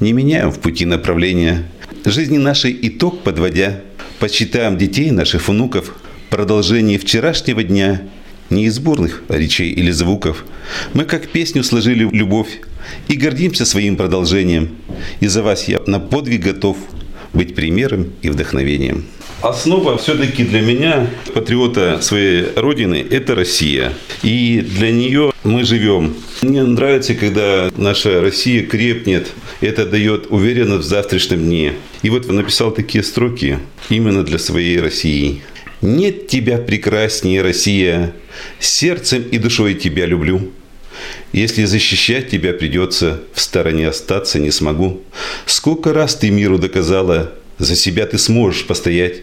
не 0.00 0.12
меняем 0.12 0.50
в 0.52 0.60
пути 0.60 0.84
направления. 0.84 1.64
Жизни 2.04 2.36
нашей 2.38 2.78
итог 2.82 3.22
подводя, 3.22 3.80
почитаем 4.20 4.76
детей 4.76 5.10
наших 5.10 5.48
внуков, 5.48 5.96
продолжении 6.36 6.98
вчерашнего 6.98 7.62
дня, 7.62 8.02
не 8.50 8.66
из 8.66 8.78
бурных 8.78 9.22
речей 9.30 9.70
или 9.70 9.90
звуков. 9.90 10.44
Мы 10.92 11.04
как 11.04 11.28
песню 11.28 11.64
сложили 11.64 12.06
любовь 12.12 12.60
и 13.08 13.16
гордимся 13.16 13.64
своим 13.64 13.96
продолжением. 13.96 14.76
И 15.20 15.28
за 15.28 15.42
вас 15.42 15.66
я 15.66 15.80
на 15.86 15.98
подвиг 15.98 16.42
готов 16.42 16.76
быть 17.32 17.54
примером 17.54 18.12
и 18.20 18.28
вдохновением. 18.28 19.06
Основа 19.40 19.96
все-таки 19.96 20.44
для 20.44 20.60
меня, 20.60 21.06
патриота 21.32 22.02
своей 22.02 22.48
родины, 22.54 23.02
это 23.10 23.34
Россия. 23.34 23.94
И 24.22 24.60
для 24.60 24.90
нее 24.90 25.32
мы 25.42 25.64
живем. 25.64 26.16
Мне 26.42 26.64
нравится, 26.64 27.14
когда 27.14 27.70
наша 27.78 28.20
Россия 28.20 28.62
крепнет. 28.62 29.28
Это 29.62 29.86
дает 29.86 30.26
уверенность 30.28 30.84
в 30.84 30.88
завтрашнем 30.90 31.44
дне. 31.44 31.72
И 32.02 32.10
вот 32.10 32.30
написал 32.30 32.72
такие 32.72 33.02
строки 33.02 33.58
именно 33.88 34.22
для 34.22 34.38
своей 34.38 34.78
России. 34.80 35.40
Нет 35.82 36.28
тебя 36.28 36.58
прекраснее, 36.58 37.42
Россия, 37.42 38.14
сердцем 38.58 39.22
и 39.22 39.38
душой 39.38 39.74
тебя 39.74 40.06
люблю. 40.06 40.52
Если 41.32 41.64
защищать 41.64 42.30
тебя 42.30 42.54
придется, 42.54 43.20
в 43.34 43.40
стороне 43.40 43.88
остаться 43.88 44.38
не 44.38 44.50
смогу. 44.50 45.02
Сколько 45.44 45.92
раз 45.92 46.14
ты 46.16 46.30
миру 46.30 46.58
доказала, 46.58 47.34
за 47.58 47.76
себя 47.76 48.06
ты 48.06 48.16
сможешь 48.16 48.66
постоять. 48.66 49.22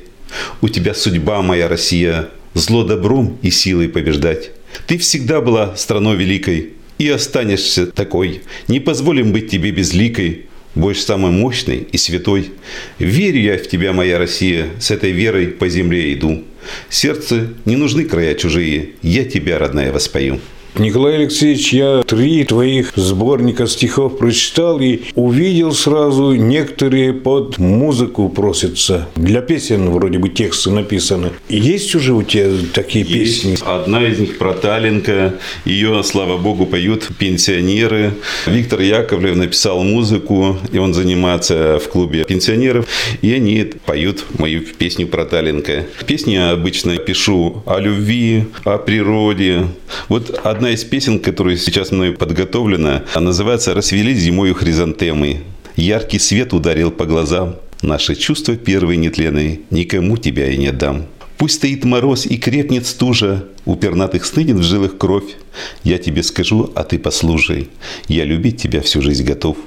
У 0.62 0.70
тебя 0.70 0.94
судьба, 0.94 1.42
моя 1.42 1.68
Россия, 1.68 2.30
зло 2.54 2.84
добром 2.84 3.38
и 3.42 3.50
силой 3.50 3.90
побеждать. 3.90 4.52
Ты 4.88 4.98
всегда 4.98 5.42
была 5.42 5.76
страной 5.76 6.16
великой 6.18 6.74
и 6.98 7.10
останешься 7.10 7.88
такой. 7.88 8.44
Не 8.68 8.80
позволим 8.80 9.32
быть 9.32 9.50
тебе 9.50 9.72
безликой. 9.72 10.46
Будешь 10.76 11.04
самой 11.04 11.32
мощной 11.32 11.88
и 11.92 11.98
святой. 11.98 12.52
Верю 12.98 13.40
я 13.40 13.58
в 13.58 13.68
тебя, 13.68 13.94
моя 13.94 14.18
Россия, 14.18 14.68
с 14.80 14.90
этой 14.90 15.12
верой 15.12 15.48
по 15.48 15.70
земле 15.70 16.14
иду. 16.14 16.44
Сердце 16.90 17.50
не 17.66 17.76
нужны 17.76 18.06
края 18.06 18.34
чужие, 18.36 18.92
я 19.02 19.24
тебя, 19.26 19.60
родная, 19.60 19.92
воспою. 19.92 20.40
Николай 20.78 21.16
Алексеевич, 21.18 21.72
я 21.72 22.02
три 22.02 22.44
твоих 22.44 22.94
сборника 22.96 23.68
стихов 23.68 24.18
прочитал 24.18 24.80
и 24.82 25.02
увидел 25.14 25.72
сразу, 25.72 26.34
некоторые 26.34 27.14
под 27.14 27.60
музыку 27.60 28.28
просятся. 28.30 29.08
Для 29.16 29.42
песен 29.42 29.92
вроде 29.92 30.18
бы 30.18 30.30
тексты 30.30 30.72
написаны. 30.72 31.30
Есть 31.48 31.94
уже 31.94 32.14
у 32.14 32.24
тебя 32.24 32.50
такие 32.74 33.06
Есть. 33.06 33.44
песни? 33.44 33.58
Одна 33.68 34.04
из 34.04 34.18
них 34.18 34.40
про 34.40 34.54
Таллинка. 34.54 35.36
Ее, 35.64 36.04
слава 36.04 36.38
богу, 36.38 36.66
поют 36.66 37.08
пенсионеры. 37.20 38.14
Виктор 38.48 38.82
Яковлев 38.82 39.36
написал 39.36 39.84
музыку, 39.84 40.58
и 40.72 40.80
он 40.80 40.96
занимается 40.96 41.80
в 41.84 41.88
клубе 41.90 42.24
пенсионеров. 42.24 42.88
И 43.22 43.32
они 43.32 43.64
поют 43.86 44.26
мою 44.40 44.62
песню 44.62 45.06
про 45.06 45.26
Таллинка. 45.26 45.86
Песни 46.08 46.36
обычно 46.36 46.98
пишу 46.98 47.62
о 47.68 47.78
любви, 47.80 48.46
о 48.64 48.80
природе. 48.80 49.68
Вот 50.10 50.40
одна 50.44 50.63
из 50.72 50.84
песен, 50.84 51.20
которая 51.20 51.58
сейчас 51.58 51.92
мной 51.92 52.14
подготовлена, 52.14 53.04
называется 53.16 53.74
«Расвели 53.74 54.14
зимою 54.14 54.54
хризантемы». 54.56 55.44
Яркий 55.76 56.20
свет 56.20 56.54
ударил 56.54 56.92
по 56.92 57.06
глазам. 57.06 57.56
Наши 57.82 58.16
чувства 58.16 58.56
первые 58.56 58.98
нетленные, 58.98 59.62
никому 59.70 60.18
тебя 60.18 60.50
и 60.50 60.58
не 60.58 60.72
дам. 60.72 61.08
Пусть 61.38 61.56
стоит 61.56 61.84
мороз 61.84 62.26
и 62.26 62.38
крепнет 62.38 62.86
стужа, 62.86 63.46
У 63.66 63.76
пернатых 63.76 64.26
стынет 64.26 64.58
в 64.58 64.64
жилах 64.64 64.98
кровь. 64.98 65.36
Я 65.84 65.98
тебе 65.98 66.24
скажу, 66.24 66.72
а 66.76 66.84
ты 66.84 67.00
послушай. 67.00 67.70
Я 68.08 68.24
любить 68.24 68.62
тебя 68.62 68.82
всю 68.82 69.02
жизнь 69.02 69.26
готов. 69.26 69.58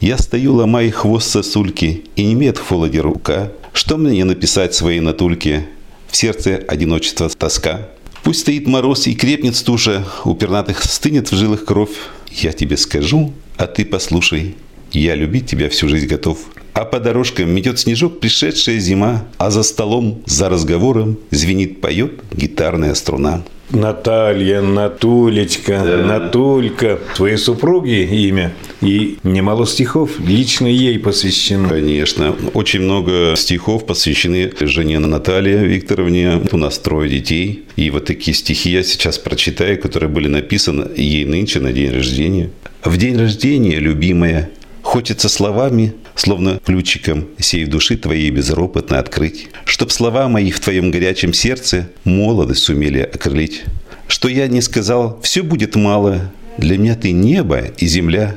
Я 0.00 0.18
стою, 0.18 0.54
ломая 0.54 0.90
хвост 0.90 1.30
сосульки, 1.30 2.04
И 2.14 2.24
не 2.24 2.34
имеет 2.34 2.58
в 2.58 2.66
холоде 2.66 3.00
рука. 3.00 3.50
Что 3.72 3.96
мне 3.96 4.24
написать 4.24 4.74
своей 4.74 5.00
натульке? 5.00 5.66
В 6.08 6.16
сердце 6.16 6.62
одиночество 6.68 7.28
тоска. 7.28 7.88
Пусть 8.24 8.40
стоит 8.40 8.66
мороз 8.66 9.06
и 9.06 9.14
крепнет 9.14 9.54
стужа, 9.54 10.06
У 10.24 10.34
пернатых 10.34 10.82
стынет 10.82 11.30
в 11.30 11.36
жилах 11.36 11.66
кровь. 11.66 11.90
Я 12.32 12.52
тебе 12.52 12.78
скажу, 12.78 13.34
а 13.58 13.66
ты 13.66 13.84
послушай. 13.84 14.56
Я 14.92 15.14
любить 15.14 15.46
тебя 15.46 15.68
всю 15.68 15.90
жизнь 15.90 16.06
готов. 16.06 16.38
А 16.74 16.84
по 16.84 16.98
дорожкам 16.98 17.50
метет 17.50 17.78
снежок 17.78 18.18
пришедшая 18.18 18.78
зима, 18.78 19.24
А 19.38 19.50
за 19.50 19.62
столом, 19.62 20.22
за 20.26 20.48
разговором 20.48 21.18
звенит, 21.30 21.80
поет 21.80 22.12
гитарная 22.32 22.94
струна. 22.94 23.44
Наталья, 23.70 24.60
Натулечка, 24.60 25.82
Натулька. 25.82 26.98
Твоей 27.14 27.38
супруги 27.38 28.02
имя. 28.26 28.52
И 28.82 29.18
немало 29.22 29.66
стихов 29.66 30.18
лично 30.18 30.66
ей 30.66 30.98
посвящено. 30.98 31.68
Конечно. 31.68 32.34
Очень 32.54 32.80
много 32.80 33.34
стихов 33.36 33.86
посвящены 33.86 34.52
жене 34.60 34.98
Наталье 34.98 35.58
Викторовне. 35.58 36.42
У 36.50 36.56
нас 36.56 36.78
трое 36.78 37.08
детей. 37.08 37.64
И 37.76 37.88
вот 37.90 38.04
такие 38.04 38.34
стихи 38.36 38.70
я 38.70 38.82
сейчас 38.82 39.18
прочитаю, 39.18 39.80
которые 39.80 40.10
были 40.10 40.28
написаны 40.28 40.88
ей 40.96 41.24
нынче 41.24 41.60
на 41.60 41.72
день 41.72 41.92
рождения. 41.92 42.50
В 42.84 42.96
день 42.96 43.16
рождения, 43.16 43.78
любимая, 43.78 44.50
Хочется 44.84 45.30
словами, 45.30 45.94
словно 46.14 46.60
ключиком, 46.64 47.26
сей 47.38 47.64
в 47.64 47.68
души 47.68 47.96
твоей 47.96 48.30
безропотно 48.30 48.98
открыть. 48.98 49.48
Чтоб 49.64 49.90
слова 49.90 50.28
мои 50.28 50.50
в 50.50 50.60
твоем 50.60 50.90
горячем 50.90 51.32
сердце 51.32 51.90
молодость 52.04 52.62
сумели 52.62 53.00
окрылить. 53.00 53.64
Что 54.06 54.28
я 54.28 54.46
не 54.48 54.60
сказал, 54.60 55.20
все 55.22 55.42
будет 55.42 55.76
мало. 55.76 56.32
Для 56.58 56.78
меня 56.78 56.94
ты 56.94 57.12
небо 57.12 57.62
и 57.78 57.86
земля. 57.86 58.36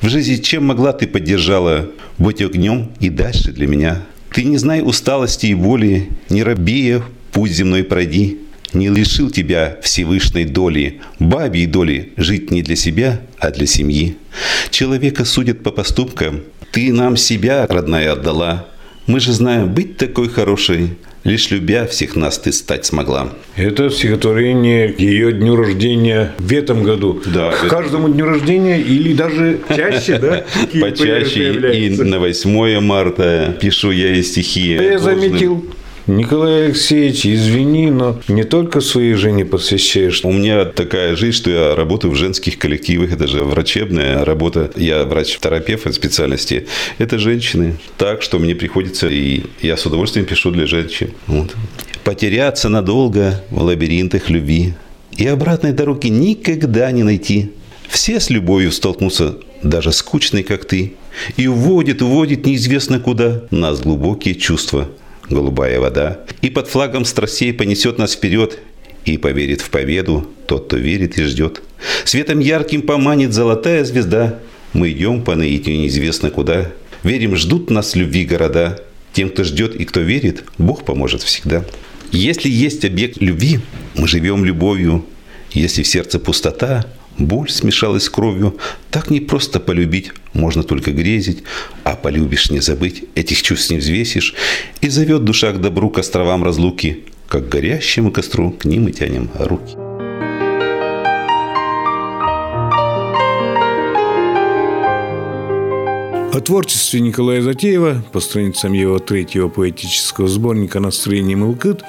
В 0.00 0.08
жизни 0.08 0.36
чем 0.36 0.66
могла 0.66 0.92
ты 0.92 1.06
поддержала? 1.06 1.90
Будь 2.16 2.42
огнем 2.42 2.90
и 3.00 3.10
дальше 3.10 3.52
для 3.52 3.66
меня. 3.66 4.02
Ты 4.32 4.44
не 4.44 4.58
знай 4.58 4.82
усталости 4.82 5.46
и 5.46 5.54
боли, 5.54 6.08
не 6.28 6.42
робея, 6.42 7.02
путь 7.32 7.52
земной 7.52 7.84
пройди. 7.84 8.38
Не 8.74 8.88
лишил 8.88 9.30
тебя 9.30 9.78
Всевышней 9.82 10.44
доли, 10.44 11.00
бабьей 11.18 11.66
доли, 11.66 12.12
жить 12.18 12.50
не 12.50 12.62
для 12.62 12.76
себя, 12.76 13.20
а 13.38 13.50
для 13.50 13.66
семьи. 13.66 14.16
Человека 14.70 15.24
судят 15.24 15.62
по 15.62 15.70
поступкам. 15.70 16.42
Ты 16.70 16.92
нам 16.92 17.16
себя, 17.16 17.66
родная, 17.68 18.12
отдала. 18.12 18.66
Мы 19.06 19.20
же 19.20 19.32
знаем, 19.32 19.72
быть 19.72 19.96
такой 19.96 20.28
хорошей, 20.28 20.90
лишь 21.24 21.50
любя 21.50 21.86
всех 21.86 22.16
нас 22.16 22.38
ты 22.38 22.52
стать 22.52 22.84
смогла. 22.84 23.30
Это 23.56 23.90
стихотворение 23.90 24.88
к 24.88 25.00
ее 25.00 25.32
дню 25.32 25.56
рождения 25.56 26.32
в 26.38 26.52
этом 26.52 26.82
году. 26.82 27.22
Да. 27.26 27.52
К 27.52 27.68
каждому 27.68 28.08
дню 28.08 28.26
рождения 28.26 28.80
или 28.80 29.14
даже 29.14 29.60
чаще, 29.74 30.18
да? 30.18 30.44
Почаще 30.80 31.74
и 31.74 31.90
на 31.90 32.18
8 32.18 32.80
марта 32.80 33.56
пишу 33.60 33.90
я 33.90 34.14
и 34.14 34.22
стихи. 34.22 34.74
Я 34.74 34.98
заметил. 34.98 35.64
Николай 36.08 36.64
Алексеевич, 36.64 37.26
извини, 37.26 37.90
но 37.90 38.18
не 38.28 38.44
только 38.44 38.80
своей 38.80 39.12
жене 39.12 39.44
посвящаешь. 39.44 40.24
У 40.24 40.32
меня 40.32 40.64
такая 40.64 41.14
жизнь, 41.16 41.36
что 41.36 41.50
я 41.50 41.76
работаю 41.76 42.14
в 42.14 42.16
женских 42.16 42.58
коллективах. 42.58 43.12
Это 43.12 43.26
же 43.26 43.44
врачебная 43.44 44.24
работа. 44.24 44.70
Я 44.74 45.04
врач-терапевт 45.04 45.84
по 45.84 45.92
специальности. 45.92 46.66
Это 46.96 47.18
женщины. 47.18 47.76
Так 47.98 48.22
что 48.22 48.38
мне 48.38 48.54
приходится, 48.54 49.06
и 49.06 49.42
я 49.60 49.76
с 49.76 49.84
удовольствием 49.84 50.24
пишу 50.24 50.50
для 50.50 50.66
женщин. 50.66 51.10
Вот. 51.26 51.54
Потеряться 52.04 52.70
надолго 52.70 53.44
в 53.50 53.62
лабиринтах 53.62 54.30
любви. 54.30 54.72
И 55.14 55.26
обратной 55.26 55.72
дороги 55.72 56.06
никогда 56.06 56.90
не 56.90 57.02
найти. 57.02 57.52
Все 57.86 58.18
с 58.18 58.30
любовью 58.30 58.72
столкнутся, 58.72 59.36
даже 59.62 59.92
скучный, 59.92 60.42
как 60.42 60.64
ты. 60.64 60.94
И 61.36 61.48
уводит, 61.48 62.00
уводит 62.00 62.46
неизвестно 62.46 62.98
куда 62.98 63.42
нас 63.50 63.80
глубокие 63.80 64.34
чувства. 64.34 64.88
Голубая 65.30 65.78
вода. 65.80 66.20
И 66.42 66.50
под 66.50 66.68
флагом 66.68 67.04
страстей 67.04 67.52
понесет 67.52 67.98
нас 67.98 68.14
вперед. 68.14 68.58
И 69.04 69.16
поверит 69.16 69.60
в 69.60 69.70
победу 69.70 70.28
тот, 70.46 70.66
кто 70.66 70.76
верит 70.76 71.18
и 71.18 71.22
ждет. 71.22 71.62
Светом 72.04 72.40
ярким 72.40 72.82
поманит 72.82 73.32
золотая 73.32 73.84
звезда. 73.84 74.38
Мы 74.72 74.92
идем 74.92 75.22
по 75.22 75.34
наитию 75.34 75.76
неизвестно 75.76 76.30
куда. 76.30 76.72
Верим, 77.02 77.36
ждут 77.36 77.70
нас 77.70 77.94
любви 77.94 78.24
города. 78.24 78.82
Тем, 79.12 79.30
кто 79.30 79.44
ждет 79.44 79.76
и 79.76 79.84
кто 79.84 80.00
верит, 80.00 80.44
Бог 80.58 80.84
поможет 80.84 81.22
всегда. 81.22 81.64
Если 82.12 82.48
есть 82.48 82.84
объект 82.84 83.18
любви, 83.20 83.60
мы 83.94 84.08
живем 84.08 84.44
любовью. 84.44 85.04
Если 85.52 85.82
в 85.82 85.88
сердце 85.88 86.18
пустота, 86.18 86.86
боль 87.18 87.50
смешалась 87.50 88.04
с 88.04 88.10
кровью, 88.10 88.56
так 88.90 89.10
не 89.10 89.20
просто 89.20 89.60
полюбить, 89.60 90.12
можно 90.32 90.62
только 90.62 90.92
грезить, 90.92 91.42
а 91.84 91.96
полюбишь 91.96 92.50
не 92.50 92.60
забыть, 92.60 93.04
этих 93.14 93.42
чувств 93.42 93.70
не 93.70 93.78
взвесишь, 93.78 94.34
и 94.80 94.88
зовет 94.88 95.24
душа 95.24 95.52
к 95.52 95.60
добру, 95.60 95.90
к 95.90 95.98
островам 95.98 96.44
разлуки, 96.44 97.04
как 97.28 97.48
к 97.48 97.52
горящему 97.52 98.10
костру 98.10 98.52
к 98.52 98.64
ним 98.64 98.88
и 98.88 98.92
тянем 98.92 99.30
руки. 99.38 99.76
О 106.38 106.40
творчестве 106.40 107.00
Николая 107.00 107.42
Затеева 107.42 108.04
по 108.12 108.20
страницам 108.20 108.72
его 108.72 109.00
третьего 109.00 109.48
поэтического 109.48 110.28
сборника 110.28 110.78
«Настроение 110.78 111.36
Мылкыт» 111.36 111.82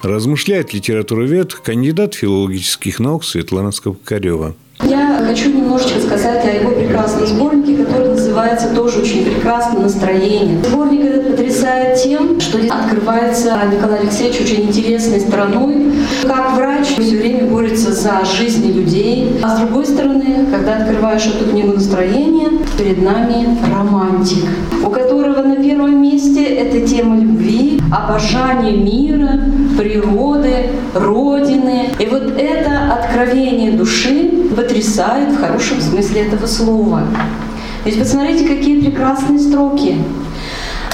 размышляет 0.00 0.72
литературовед, 0.72 1.54
кандидат 1.54 2.14
филологических 2.14 3.00
наук 3.00 3.24
Светлана 3.24 3.72
Скобкарева. 3.72 4.54
Я 4.84 5.22
хочу 5.26 5.50
немножечко 5.50 6.00
сказать 6.00 6.44
о 6.44 6.50
его 6.50 6.70
прекрасном 6.70 7.26
сборнике, 7.26 7.82
который 7.82 8.10
называется 8.10 8.74
тоже 8.74 9.00
очень 9.00 9.24
прекрасно 9.24 9.80
«Настроение». 9.80 10.62
Сборник 10.64 11.04
этот 11.06 11.30
потрясает 11.30 12.02
тем, 12.02 12.40
что 12.40 12.58
здесь 12.58 12.70
открывается 12.70 13.58
Николай 13.72 14.00
Алексеевич 14.00 14.42
очень 14.42 14.68
интересной 14.68 15.20
стороной. 15.20 15.92
Как 16.22 16.54
врач 16.56 16.88
все 16.98 17.16
время 17.16 17.46
борется 17.46 17.92
за 17.92 18.22
жизни 18.24 18.70
людей. 18.70 19.40
А 19.42 19.56
с 19.56 19.60
другой 19.60 19.86
стороны, 19.86 20.46
когда 20.50 20.76
открываешь 20.76 21.26
эту 21.26 21.50
книгу 21.50 21.72
«Настроение», 21.72 22.50
перед 22.76 23.02
нами 23.02 23.56
романтик, 23.72 24.44
у 24.84 24.90
которого 24.90 25.42
на 25.42 25.56
первом 25.56 26.02
месте 26.02 26.44
это 26.44 26.86
тема 26.86 27.16
любви, 27.16 27.80
обожания 27.90 28.72
мира, 28.72 29.40
природы, 29.78 30.66
Родины. 30.94 31.90
И 31.98 32.06
вот 32.06 32.34
это 32.38 32.92
откровение 32.92 33.72
души 33.72 34.35
потрясает 34.54 35.30
в 35.30 35.40
хорошем 35.40 35.80
смысле 35.80 36.22
этого 36.22 36.46
слова. 36.46 37.02
Ведь 37.84 37.98
посмотрите, 37.98 38.46
какие 38.46 38.80
прекрасные 38.80 39.38
строки. 39.38 39.96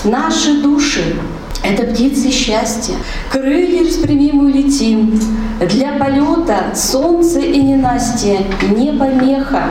Наши 0.04 0.60
души 0.62 1.16
Это 1.62 1.84
птицы 1.84 2.30
счастья. 2.30 2.94
Крылья 3.30 3.84
распрями 3.84 4.30
мы 4.32 4.50
летим. 4.50 5.18
Для 5.60 5.92
полета 5.92 6.74
солнце 6.74 7.38
и 7.38 7.62
ненастье 7.62 8.40
не 8.76 8.92
помеха. 8.92 9.66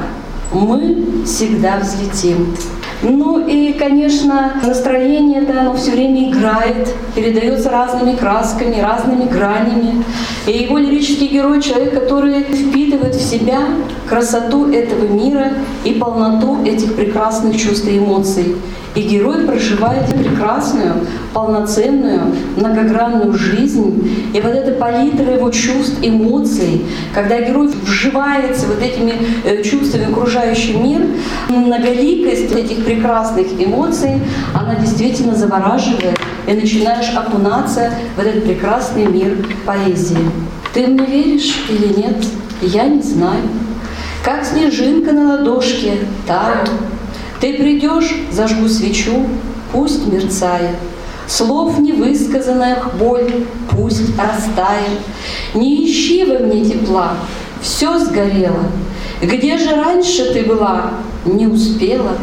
Мы 0.53 1.23
всегда 1.25 1.79
взлетим. 1.79 2.55
Ну 3.03 3.47
и, 3.47 3.73
конечно, 3.73 4.53
настроение 4.63 5.41
это 5.41 5.61
оно 5.61 5.73
все 5.73 5.91
время 5.91 6.29
играет, 6.29 6.87
передается 7.15 7.71
разными 7.71 8.15
красками, 8.15 8.79
разными 8.79 9.27
гранями. 9.27 10.03
И 10.45 10.51
его 10.51 10.77
лирический 10.77 11.27
герой— 11.27 11.61
человек, 11.63 11.93
который 11.95 12.43
впитывает 12.43 13.15
в 13.15 13.21
себя 13.21 13.61
красоту 14.07 14.71
этого 14.71 15.07
мира 15.07 15.47
и 15.83 15.93
полноту 15.93 16.63
этих 16.63 16.95
прекрасных 16.95 17.57
чувств 17.57 17.87
и 17.87 17.97
эмоций. 17.97 18.55
И 18.93 19.03
герой 19.03 19.45
проживает 19.45 20.05
прекрасную, 20.07 21.07
полноценную, 21.33 22.35
многогранную 22.57 23.33
жизнь. 23.33 24.31
И 24.33 24.41
вот 24.41 24.51
эта 24.51 24.73
палитра 24.73 25.33
его 25.33 25.49
чувств, 25.49 25.97
эмоций, 26.01 26.81
когда 27.13 27.39
герой 27.39 27.69
вживается 27.83 28.67
вот 28.67 28.81
этими 28.81 29.13
э, 29.45 29.63
чувствами 29.63 30.11
окружающий 30.11 30.73
мир, 30.73 31.01
многоликость 31.47 32.51
этих 32.51 32.85
прекрасных 32.95 33.47
эмоций, 33.59 34.21
она 34.53 34.75
действительно 34.75 35.35
завораживает, 35.35 36.19
и 36.47 36.53
начинаешь 36.53 37.13
окунаться 37.15 37.93
в 38.15 38.19
этот 38.19 38.43
прекрасный 38.43 39.05
мир 39.05 39.45
поэзии. 39.65 40.17
Ты 40.73 40.87
мне 40.87 41.05
веришь 41.05 41.55
или 41.69 41.93
нет, 42.01 42.17
я 42.61 42.85
не 42.85 43.01
знаю. 43.01 43.43
Как 44.23 44.45
снежинка 44.45 45.11
на 45.11 45.37
ладошке 45.37 45.99
таю, 46.27 46.67
ты 47.39 47.53
придешь, 47.53 48.15
зажгу 48.31 48.67
свечу, 48.67 49.27
пусть 49.71 50.05
мерцает. 50.07 50.75
Слов 51.27 51.79
невысказанных 51.79 52.95
боль 52.99 53.45
пусть 53.69 54.17
растает. 54.17 54.99
Не 55.53 55.85
ищи 55.85 56.25
во 56.25 56.39
мне 56.39 56.65
тепла, 56.65 57.13
все 57.61 57.97
сгорело. 57.99 58.65
Где 59.21 59.57
же 59.57 59.75
раньше 59.75 60.33
ты 60.33 60.43
была, 60.43 60.91
не 61.25 61.47
успела. 61.47 62.17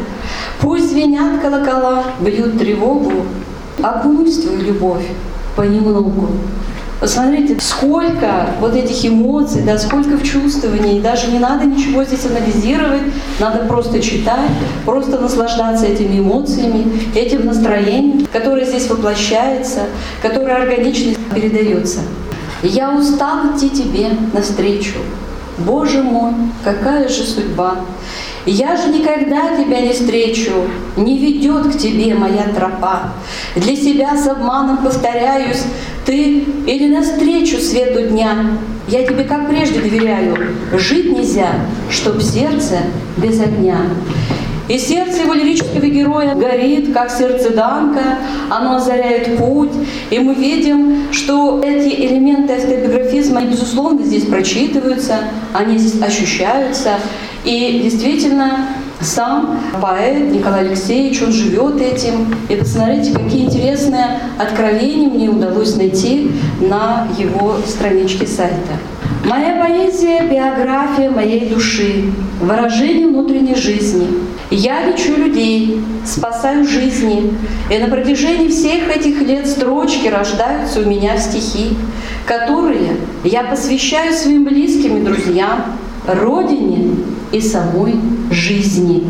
Пусть 0.61 0.91
звенят 0.91 1.41
колокола, 1.41 2.05
бьют 2.21 2.59
тревогу, 2.59 3.13
Окунусь 3.83 4.39
в 4.39 4.43
твою 4.43 4.61
любовь 4.61 5.07
понемногу. 5.55 6.29
Посмотрите, 7.01 7.57
сколько 7.61 8.47
вот 8.61 8.75
этих 8.75 9.07
эмоций, 9.07 9.63
да, 9.63 9.79
сколько 9.79 10.17
в 10.17 10.25
чувствовании. 10.25 11.01
Даже 11.01 11.31
не 11.31 11.39
надо 11.39 11.65
ничего 11.65 12.03
здесь 12.03 12.27
анализировать, 12.27 13.03
надо 13.39 13.67
просто 13.67 14.01
читать, 14.01 14.51
просто 14.85 15.21
наслаждаться 15.21 15.87
этими 15.87 16.19
эмоциями, 16.19 17.09
этим 17.15 17.47
настроением, 17.47 18.27
которое 18.33 18.65
здесь 18.65 18.91
воплощается, 18.91 19.83
которое 20.23 20.57
органично 20.57 21.13
передается. 21.33 22.01
Я 22.65 22.91
устал 22.91 23.55
идти 23.55 23.71
тебе 23.71 24.09
навстречу. 24.33 24.99
Боже 25.59 26.03
мой, 26.03 26.33
какая 26.65 27.09
же 27.09 27.23
судьба! 27.23 27.77
Я 28.51 28.79
же 28.79 28.89
никогда 28.89 29.55
тебя 29.59 29.83
не 29.83 29.93
встречу, 29.93 30.53
не 30.97 31.19
ведет 31.19 31.67
к 31.67 31.77
тебе 31.77 32.15
моя 32.15 32.45
тропа. 32.45 33.13
Для 33.55 33.77
себя 33.77 34.17
с 34.17 34.27
обманом 34.27 34.79
повторяюсь, 34.79 35.65
ты 36.07 36.45
или 36.67 36.89
навстречу 36.89 37.59
свету 37.59 38.09
дня. 38.09 38.53
Я 38.89 39.07
тебе 39.07 39.25
как 39.25 39.51
прежде 39.51 39.81
доверяю, 39.81 40.35
жить 40.73 41.13
нельзя, 41.13 41.57
чтоб 41.91 42.23
сердце 42.23 42.79
без 43.19 43.39
огня. 43.39 43.83
И 44.69 44.79
сердце 44.79 45.25
его 45.25 45.35
лирического 45.35 45.85
героя 45.85 46.35
горит, 46.35 46.95
как 46.95 47.11
сердце 47.11 47.51
Данка, 47.51 48.19
оно 48.49 48.77
озаряет 48.77 49.37
путь, 49.37 49.73
и 50.09 50.19
мы 50.19 50.35
видим, 50.35 51.13
что 51.13 51.61
эти 51.63 51.95
элементы 51.95 52.55
автобиографизма, 52.55 53.43
безусловно, 53.43 54.05
здесь 54.05 54.25
прочитываются, 54.25 55.19
они 55.53 55.77
здесь 55.77 56.01
ощущаются, 56.03 56.97
и 57.45 57.81
действительно 57.83 58.69
сам 59.01 59.61
поэт 59.81 60.31
Николай 60.31 60.67
Алексеевич, 60.67 61.23
он 61.23 61.33
живет 61.33 61.81
этим. 61.81 62.35
И 62.49 62.57
посмотрите, 62.57 63.13
какие 63.13 63.45
интересные 63.45 64.19
откровения 64.39 65.09
мне 65.09 65.29
удалось 65.29 65.77
найти 65.77 66.33
на 66.61 67.07
его 67.17 67.57
страничке 67.67 68.27
сайта. 68.27 68.79
Моя 69.25 69.61
поэзия– 69.63 70.23
биография 70.31 71.11
моей 71.11 71.49
души, 71.49 72.13
выражение 72.41 73.09
внутренней 73.09 73.55
жизни. 73.55 74.07
Я 74.51 74.87
лечу 74.87 75.17
людей, 75.17 75.83
спасаю 76.07 76.67
жизни, 76.67 77.35
и 77.71 77.79
на 77.79 77.89
протяжении 77.89 78.49
всех 78.49 78.89
этих 78.89 79.21
лет 79.21 79.47
строчки 79.47 80.09
рождаются 80.09 80.81
у 80.81 80.85
меня 80.85 81.17
в 81.17 81.21
стихи, 81.21 81.77
которые 82.27 82.97
я 83.25 83.45
посвящаю 83.45 84.15
своим 84.15 84.45
близким 84.45 84.97
и 84.97 85.01
друзьям, 85.01 85.65
родине 86.07 86.98
и 87.33 87.41
самой 87.41 87.97
жизни. 88.31 89.03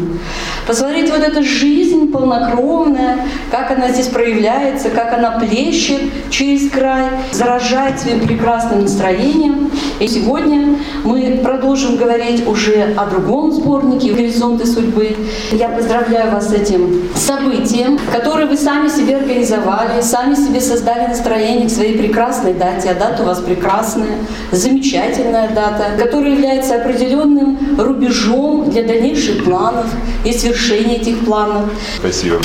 Посмотрите, 0.68 1.14
вот 1.14 1.22
эта 1.22 1.42
жизнь 1.42 2.12
полнокровная, 2.12 3.20
как 3.50 3.70
она 3.70 3.88
здесь 3.88 4.08
проявляется, 4.08 4.90
как 4.90 5.14
она 5.14 5.38
плещет 5.38 6.02
через 6.28 6.70
край, 6.70 7.06
заражает 7.32 7.98
своим 7.98 8.20
прекрасным 8.20 8.82
настроением. 8.82 9.70
И 9.98 10.06
сегодня 10.06 10.76
мы 11.04 11.40
продолжим 11.42 11.96
говорить 11.96 12.46
уже 12.46 12.94
о 12.98 13.06
другом 13.06 13.50
сборнике 13.50 14.12
«Горизонты 14.12 14.66
судьбы». 14.66 15.16
Я 15.52 15.70
поздравляю 15.70 16.32
вас 16.32 16.50
с 16.50 16.52
этим 16.52 17.08
событием, 17.14 17.98
которое 18.12 18.46
вы 18.46 18.58
сами 18.58 18.88
себе 18.88 19.16
организовали, 19.16 20.02
сами 20.02 20.34
себе 20.34 20.60
создали 20.60 21.08
настроение 21.08 21.66
к 21.66 21.70
своей 21.70 21.96
прекрасной 21.96 22.52
дате. 22.52 22.90
А 22.90 22.94
дата 22.94 23.22
у 23.22 23.26
вас 23.26 23.40
прекрасная, 23.40 24.18
замечательная 24.52 25.48
дата, 25.48 25.96
которая 25.98 26.32
является 26.32 26.74
определенным 26.74 27.58
рубежом 27.78 28.68
для 28.68 28.82
дальнейших 28.82 29.44
планов 29.44 29.86
и 30.26 30.32
свершения 30.32 30.57
вершине 30.58 30.96
этих 30.96 31.24
планов. 31.24 31.70
Спасибо. 31.96 32.40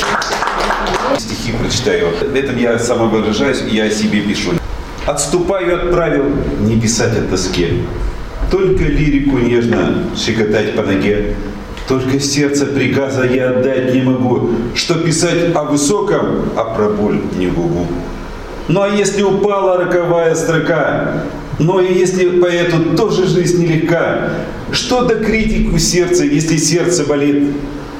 Стихи 1.18 1.52
прочитаю. 1.52 2.08
Этом 2.34 2.56
я 2.58 2.78
самовыражаюсь, 2.78 3.62
я 3.70 3.84
о 3.84 3.90
себе 3.90 4.20
пишу. 4.20 4.52
Отступаю 5.06 5.74
от 5.74 5.90
правил 5.90 6.24
не 6.60 6.80
писать 6.80 7.16
о 7.18 7.22
тоске. 7.22 7.68
Только 8.50 8.84
лирику 8.84 9.38
нежно 9.38 10.04
щекотать 10.16 10.76
по 10.76 10.82
ноге. 10.82 11.34
Только 11.88 12.18
сердце 12.18 12.66
приказа 12.66 13.24
я 13.26 13.50
отдать 13.50 13.92
не 13.92 14.00
могу, 14.00 14.50
что 14.74 14.94
писать 14.94 15.54
о 15.54 15.64
высоком, 15.64 16.48
а 16.56 16.64
про 16.74 16.88
боль 16.88 17.20
не 17.36 17.48
губу. 17.48 17.86
Ну 18.68 18.80
а 18.80 18.88
если 18.88 19.22
упала 19.22 19.76
роковая 19.76 20.34
строка, 20.34 21.24
но 21.58 21.80
и 21.80 21.92
если 21.92 22.40
поэту 22.40 22.96
тоже 22.96 23.26
жизнь 23.26 23.62
нелегка, 23.62 24.30
что 24.72 25.04
до 25.04 25.16
критику 25.16 25.78
сердца, 25.78 26.24
если 26.24 26.56
сердце 26.56 27.04
болит? 27.04 27.50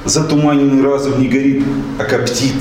Затуманенный 0.04 0.82
разум 0.82 1.20
не 1.20 1.28
горит, 1.28 1.64
а 1.98 2.04
коптит. 2.04 2.54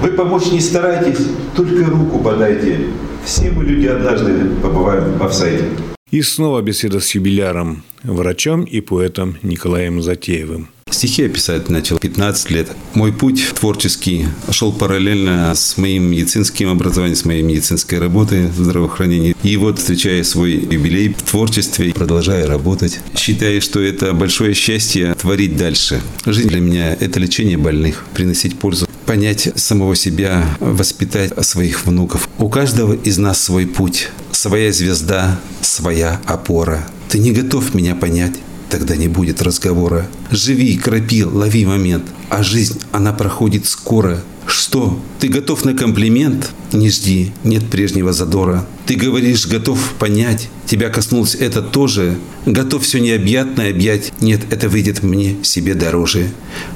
Вы 0.00 0.10
помочь 0.10 0.52
не 0.52 0.60
старайтесь, 0.60 1.26
только 1.54 1.84
руку 1.86 2.18
подайте. 2.18 2.88
Все 3.24 3.50
мы 3.50 3.64
люди 3.64 3.86
однажды 3.86 4.50
побываем 4.62 5.18
в 5.18 5.22
офсайде. 5.24 5.64
И 6.10 6.22
снова 6.22 6.62
беседа 6.62 7.00
с 7.00 7.10
юбиляром, 7.14 7.82
врачом 8.04 8.62
и 8.62 8.80
поэтом 8.80 9.36
Николаем 9.42 10.02
Затеевым. 10.02 10.68
Стихи 10.96 11.24
я 11.24 11.28
писать 11.28 11.68
начал 11.68 11.98
15 11.98 12.50
лет. 12.52 12.68
Мой 12.94 13.12
путь 13.12 13.50
творческий 13.54 14.28
шел 14.48 14.72
параллельно 14.72 15.54
с 15.54 15.76
моим 15.76 16.04
медицинским 16.04 16.70
образованием, 16.70 17.16
с 17.16 17.26
моей 17.26 17.42
медицинской 17.42 17.98
работой 17.98 18.46
в 18.46 18.54
здравоохранении. 18.54 19.36
И 19.42 19.58
вот, 19.58 19.78
встречая 19.78 20.24
свой 20.24 20.52
юбилей 20.52 21.12
в 21.12 21.20
творчестве, 21.20 21.92
продолжая 21.92 22.46
работать, 22.46 23.00
считаю, 23.14 23.60
что 23.60 23.82
это 23.82 24.14
большое 24.14 24.54
счастье 24.54 25.14
творить 25.20 25.58
дальше. 25.58 26.00
Жизнь 26.24 26.48
для 26.48 26.60
меня– 26.60 26.94
это 27.00 27.20
лечение 27.20 27.58
больных, 27.58 28.06
приносить 28.14 28.58
пользу 28.58 28.88
понять 29.04 29.50
самого 29.54 29.94
себя, 29.94 30.56
воспитать 30.60 31.32
своих 31.44 31.84
внуков. 31.84 32.26
У 32.38 32.48
каждого 32.48 32.94
из 32.94 33.18
нас 33.18 33.38
свой 33.38 33.66
путь, 33.66 34.08
своя 34.32 34.72
звезда, 34.72 35.38
своя 35.60 36.22
опора. 36.24 36.88
Ты 37.10 37.18
не 37.18 37.32
готов 37.32 37.74
меня 37.74 37.94
понять, 37.94 38.32
тогда 38.70 38.96
не 38.96 39.08
будет 39.08 39.42
разговора. 39.42 40.06
Живи, 40.30 40.76
крапи, 40.76 41.24
лови 41.24 41.66
момент. 41.66 42.04
А 42.28 42.42
жизнь, 42.42 42.80
она 42.92 43.12
проходит 43.12 43.66
скоро. 43.66 44.22
Что? 44.46 44.98
Ты 45.20 45.28
готов 45.28 45.64
на 45.64 45.74
комплимент? 45.74 46.52
Не 46.72 46.90
жди, 46.90 47.32
нет 47.44 47.68
прежнего 47.68 48.12
задора. 48.12 48.66
Ты 48.86 48.94
говоришь, 48.94 49.46
готов 49.46 49.94
понять. 49.98 50.48
Тебя 50.66 50.90
коснулось 50.90 51.34
это 51.34 51.62
тоже. 51.62 52.16
Готов 52.44 52.84
все 52.84 53.00
необъятное 53.00 53.70
объять. 53.70 54.12
Нет, 54.20 54.42
это 54.50 54.68
выйдет 54.68 55.02
мне 55.02 55.36
себе 55.42 55.74
дороже. 55.74 56.28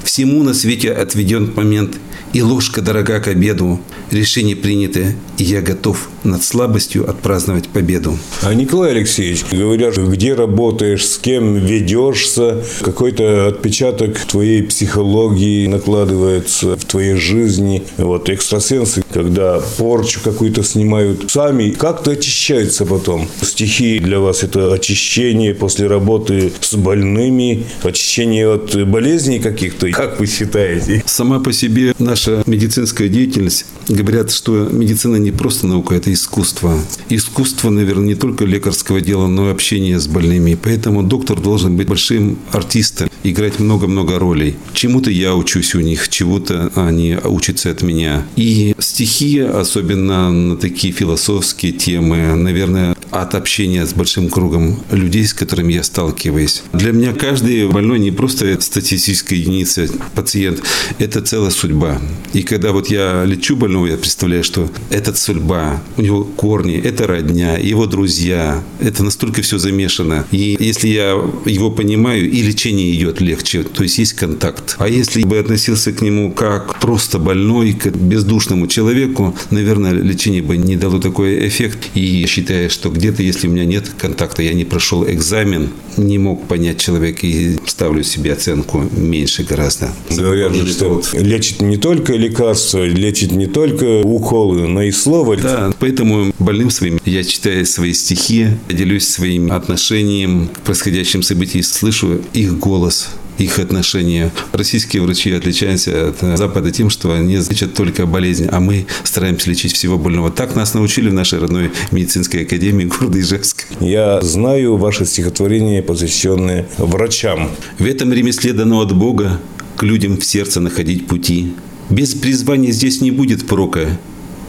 Всему 0.03 0.43
на 0.43 0.53
свете 0.53 0.91
отведен 0.91 1.53
момент. 1.55 1.97
И 2.33 2.41
ложка 2.41 2.81
дорога 2.81 3.19
к 3.19 3.27
обеду. 3.27 3.81
Решение 4.09 4.55
принято, 4.55 4.99
и 5.37 5.43
я 5.43 5.61
готов 5.61 6.09
над 6.23 6.43
слабостью 6.43 7.09
отпраздновать 7.09 7.67
победу. 7.67 8.17
А 8.41 8.53
Николай 8.53 8.91
Алексеевич, 8.91 9.43
говорят, 9.51 9.97
где 9.97 10.33
работаешь, 10.33 11.05
с 11.05 11.17
кем 11.17 11.55
ведешься, 11.55 12.63
какой-то 12.81 13.47
отпечаток 13.47 14.17
твоей 14.19 14.63
психологии 14.63 15.67
накладывается 15.67 16.77
в 16.77 16.85
твоей 16.85 17.15
жизни. 17.15 17.60
Вот 17.97 18.29
экстрасенсы, 18.29 19.03
когда 19.11 19.59
порчу 19.77 20.19
какую-то 20.23 20.63
снимают 20.63 21.29
сами, 21.31 21.71
как-то 21.71 22.11
очищаются 22.11 22.85
потом. 22.85 23.27
Стихи 23.41 23.99
для 23.99 24.19
вас 24.19 24.43
это 24.43 24.73
очищение 24.73 25.53
после 25.53 25.87
работы 25.87 26.51
с 26.59 26.75
больными, 26.75 27.65
очищение 27.83 28.53
от 28.53 28.87
болезней 28.87 29.39
каких-то. 29.39 29.89
Как 29.91 30.19
вы 30.19 30.27
считаете? 30.27 31.03
Сама 31.05 31.39
по 31.39 31.53
себе 31.53 31.93
наша 31.99 32.43
медицинская 32.45 33.07
деятельность, 33.07 33.65
говорят, 33.87 34.31
что 34.31 34.67
медицина 34.71 35.17
не 35.17 35.31
просто 35.31 35.67
наука, 35.67 35.95
это 35.95 36.11
искусство. 36.11 36.77
Искусство, 37.09 37.69
наверное, 37.69 38.07
не 38.07 38.15
только 38.15 38.45
лекарского 38.45 39.01
дела, 39.01 39.27
но 39.27 39.49
и 39.49 39.51
общение 39.51 39.99
с 39.99 40.07
больными. 40.07 40.57
Поэтому 40.61 41.03
доктор 41.03 41.39
должен 41.39 41.77
быть 41.77 41.87
большим 41.87 42.39
артистом, 42.51 43.09
играть 43.23 43.59
много-много 43.59 44.19
ролей. 44.19 44.55
Чему-то 44.73 45.11
я 45.11 45.35
учусь 45.35 45.75
у 45.75 45.79
них, 45.79 46.09
чего-то 46.09 46.71
они 46.75 47.13
учатся 47.51 47.71
от 47.71 47.81
меня. 47.81 48.25
И 48.35 48.73
стихи, 48.79 49.39
особенно 49.39 50.31
на 50.31 50.57
такие 50.57 50.93
философские 50.93 51.73
темы, 51.73 52.35
наверное, 52.35 52.95
от 53.11 53.35
общения 53.35 53.85
с 53.85 53.93
большим 53.93 54.29
кругом 54.29 54.79
людей, 54.91 55.25
с 55.25 55.33
которыми 55.33 55.73
я 55.73 55.83
сталкиваюсь. 55.83 56.63
Для 56.73 56.91
меня 56.93 57.13
каждый 57.13 57.67
больной 57.67 57.99
не 57.99 58.11
просто 58.11 58.59
статистическая 58.61 59.35
единица, 59.35 59.87
пациент, 60.15 60.63
это 60.97 61.21
целая 61.21 61.51
судьба. 61.51 62.01
И 62.33 62.43
когда 62.43 62.71
вот 62.71 62.89
я 62.89 63.25
лечу 63.25 63.55
больного, 63.55 63.87
я 63.87 63.97
представляю, 63.97 64.43
что 64.43 64.69
это 64.89 65.13
судьба, 65.13 65.81
у 65.97 66.01
него 66.01 66.23
корни, 66.23 66.77
это 66.77 67.07
родня, 67.07 67.57
его 67.57 67.85
друзья, 67.85 68.63
это 68.79 69.03
настолько 69.03 69.41
все 69.41 69.57
замешано. 69.57 70.25
И 70.31 70.55
если 70.59 70.87
я 70.87 71.21
его 71.45 71.69
понимаю, 71.71 72.29
и 72.29 72.41
лечение 72.41 72.95
идет 72.95 73.19
легче, 73.19 73.63
то 73.63 73.83
есть 73.83 73.97
есть 73.97 74.13
контакт. 74.13 74.75
А 74.79 74.87
если 74.87 75.23
бы 75.23 75.37
относился 75.37 75.91
к 75.91 76.01
нему 76.01 76.31
как 76.31 76.79
просто 76.79 77.19
больной, 77.19 77.40
к 77.73 77.87
бездушному 77.87 78.67
человеку, 78.67 79.35
наверное, 79.49 79.91
лечение 79.91 80.41
бы 80.41 80.57
не 80.57 80.75
дало 80.75 80.99
такой 80.99 81.47
эффект. 81.47 81.89
И 81.93 82.25
считая, 82.27 82.69
что 82.69 82.89
где-то, 82.89 83.23
если 83.23 83.47
у 83.47 83.51
меня 83.51 83.65
нет 83.65 83.89
контакта, 83.97 84.43
я 84.43 84.53
не 84.53 84.65
прошел 84.65 85.05
экзамен, 85.05 85.69
не 85.97 86.17
мог 86.17 86.47
понять 86.47 86.79
человека 86.79 87.25
и 87.25 87.57
ставлю 87.65 88.03
себе 88.03 88.33
оценку 88.33 88.83
меньше 88.91 89.43
гораздо. 89.43 89.89
Говорят 90.09 90.55
же, 90.55 90.67
что 90.67 90.89
вот 90.89 91.13
лечит 91.13 91.61
не 91.61 91.77
только 91.77 92.13
лекарства, 92.13 92.85
лечит 92.85 93.31
не 93.31 93.47
только 93.47 94.01
уколы, 94.01 94.67
но 94.67 94.83
и 94.83 94.91
слово. 94.91 95.37
Да, 95.37 95.73
поэтому 95.79 96.33
больным 96.39 96.69
своим 96.69 96.99
я 97.05 97.23
читаю 97.23 97.65
свои 97.65 97.93
стихи, 97.93 98.47
делюсь 98.69 99.07
своим 99.07 99.51
отношением 99.51 100.49
к 100.49 100.59
происходящим 100.61 101.23
событиям, 101.23 101.63
слышу 101.63 102.21
их 102.33 102.57
голос, 102.59 103.09
их 103.43 103.59
отношения. 103.59 104.31
Российские 104.51 105.01
врачи 105.01 105.31
отличаются 105.31 106.09
от 106.09 106.37
Запада 106.37 106.71
тем, 106.71 106.89
что 106.89 107.13
они 107.13 107.37
лечат 107.37 107.73
только 107.73 108.05
болезни, 108.05 108.47
а 108.51 108.59
мы 108.59 108.85
стараемся 109.03 109.49
лечить 109.49 109.73
всего 109.73 109.97
больного. 109.97 110.31
Так 110.31 110.55
нас 110.55 110.73
научили 110.73 111.09
в 111.09 111.13
нашей 111.13 111.39
родной 111.39 111.71
медицинской 111.91 112.43
академии 112.43 112.85
города 112.85 113.19
Ижевска. 113.19 113.65
Я 113.79 114.21
знаю 114.21 114.77
ваши 114.77 115.05
стихотворения, 115.05 115.81
посвященные 115.81 116.67
врачам. 116.77 117.51
В 117.79 117.85
этом 117.85 118.13
ремесле 118.13 118.53
дано 118.53 118.81
от 118.81 118.95
Бога 118.95 119.39
к 119.75 119.83
людям 119.83 120.17
в 120.17 120.25
сердце 120.25 120.59
находить 120.59 121.07
пути. 121.07 121.53
Без 121.89 122.13
призвания 122.13 122.71
здесь 122.71 123.01
не 123.01 123.11
будет 123.11 123.47
прока, 123.47 123.99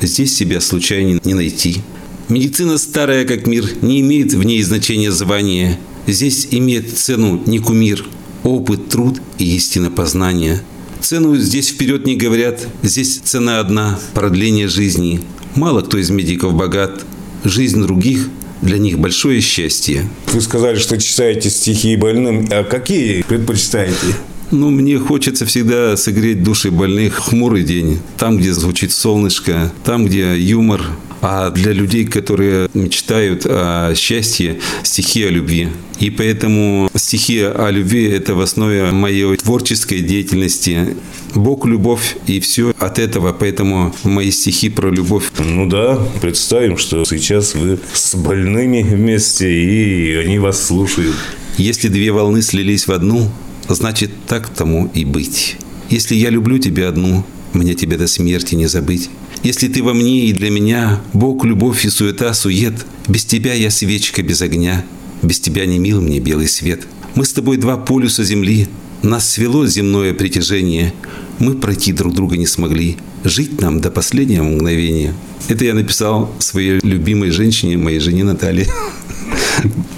здесь 0.01 0.37
себя 0.37 0.61
случайно 0.61 1.21
не 1.25 1.35
найти. 1.35 1.79
Медицина 2.29 2.79
старая, 2.79 3.25
как 3.25 3.47
мир, 3.47 3.69
не 3.83 4.01
имеет 4.01 4.33
в 4.33 4.43
ней 4.43 4.63
значения 4.63 5.11
звания. 5.11 5.79
Здесь 6.07 6.49
имеет 6.51 6.97
цену 6.97 7.43
не 7.47 7.59
кумир– 7.59 8.05
опыт, 8.45 8.89
труд 8.89 9.21
и 9.39 9.57
истина 9.57 9.91
познания. 9.91 10.63
Цену 11.01 11.37
здесь 11.37 11.71
вперед 11.71 12.07
не 12.07 12.17
говорят, 12.17 12.67
здесь 12.83 13.19
цена 13.19 13.61
одна– 13.61 13.99
продление 14.15 14.69
жизни. 14.69 15.21
Мало 15.57 15.83
кто 15.83 15.99
из 15.99 16.11
медиков 16.11 16.55
богат, 16.55 17.05
жизнь 17.45 17.83
других 17.83 18.29
для 18.63 18.79
них 18.79 18.99
большое 18.99 19.41
счастье. 19.41 20.09
Вы 20.33 20.41
сказали, 20.41 20.79
что 20.79 20.99
читаете 20.99 21.51
стихи 21.51 21.97
больным. 21.97 22.47
А 22.51 22.63
какие 22.65 23.23
предпочитаете? 23.23 23.97
Ну, 24.53 24.69
мне 24.69 24.99
хочется 24.99 25.47
всегда 25.47 25.97
согреть 25.97 26.43
души 26.43 26.71
больных 26.71 27.15
хмурый 27.15 27.65
день. 27.65 28.01
Там, 28.19 28.37
где 28.37 28.53
звучит 28.53 28.93
солнышко, 28.93 29.73
там, 29.83 30.05
где 30.05 30.38
юмор, 30.38 30.83
а 31.23 31.49
для 31.51 31.73
людей, 31.73 32.05
которые 32.05 32.69
мечтают 32.75 33.47
о 33.47 33.95
счастье, 33.95 34.61
стихи 34.83 35.25
о 35.25 35.31
любви. 35.31 35.69
И 36.01 36.11
поэтому 36.11 36.91
стихи 36.95 37.41
о 37.41 37.71
любви– 37.71 38.05
это 38.11 38.35
в 38.35 38.43
основе 38.43 38.91
моей 38.91 39.37
творческой 39.37 40.01
деятельности. 40.01 40.97
Бог– 41.35 41.65
любовь, 41.67 42.17
и 42.27 42.38
все 42.38 42.75
от 42.79 42.99
этого. 42.99 43.33
Поэтому 43.33 43.95
мои 44.05 44.31
стихи 44.31 44.69
про 44.69 44.91
любовь. 44.91 45.31
Ну 45.38 45.67
да, 45.67 45.99
представим, 46.21 46.77
что 46.77 47.07
сейчас 47.07 47.55
вы 47.55 47.79
с 47.95 48.15
больными 48.17 48.83
вместе, 48.83 49.51
и 49.51 50.15
они 50.17 50.38
вас 50.38 50.67
слушают. 50.67 51.17
Если 51.57 51.88
две 51.88 52.12
волны 52.12 52.43
слились 52.43 52.87
в 52.87 52.93
одну, 52.93 53.31
значит 53.75 54.11
так 54.27 54.49
тому 54.49 54.91
и 54.95 55.05
быть. 55.05 55.57
Если 55.91 56.15
я 56.15 56.31
люблю 56.31 56.59
тебя 56.59 56.89
одну, 56.89 57.25
мне 57.53 57.75
тебя 57.75 57.99
до 57.99 58.07
смерти 58.07 58.55
не 58.55 58.67
забыть. 58.67 59.11
Если 59.43 59.69
ты 59.69 59.83
во 59.83 59.93
мне 59.93 60.27
и 60.27 60.33
для 60.33 60.51
меня, 60.51 61.01
Бог, 61.13 61.45
любовь 61.45 61.85
и 61.85 61.91
суета, 61.91 62.33
сует, 62.33 62.87
без 63.09 63.25
тебя 63.25 63.55
я 63.55 63.71
свечка 63.71 64.23
без 64.23 64.41
огня, 64.41 64.85
без 65.23 65.41
тебя 65.41 65.67
не 65.67 65.79
мил 65.79 66.01
мне 66.01 66.21
белый 66.21 66.49
свет. 66.49 66.87
Мы 67.15 67.25
с 67.25 67.33
тобой 67.33 67.57
два 67.57 67.77
полюса 67.77 68.25
земли, 68.25 68.69
нас 69.03 69.29
свело 69.29 69.67
земное 69.67 70.15
притяжение, 70.15 70.95
мы 71.39 71.55
пройти 71.55 71.93
друг 71.93 72.15
друга 72.15 72.37
не 72.37 72.47
смогли, 72.47 72.97
жить 73.25 73.61
нам 73.61 73.81
до 73.81 73.91
последнего 73.91 74.45
мгновения. 74.45 75.13
Это 75.49 75.65
я 75.65 75.75
написал 75.75 76.33
своей 76.39 76.79
любимой 76.83 77.31
женщине, 77.31 77.77
моей 77.77 77.99
жене 77.99 78.23
Наталье. 78.23 78.69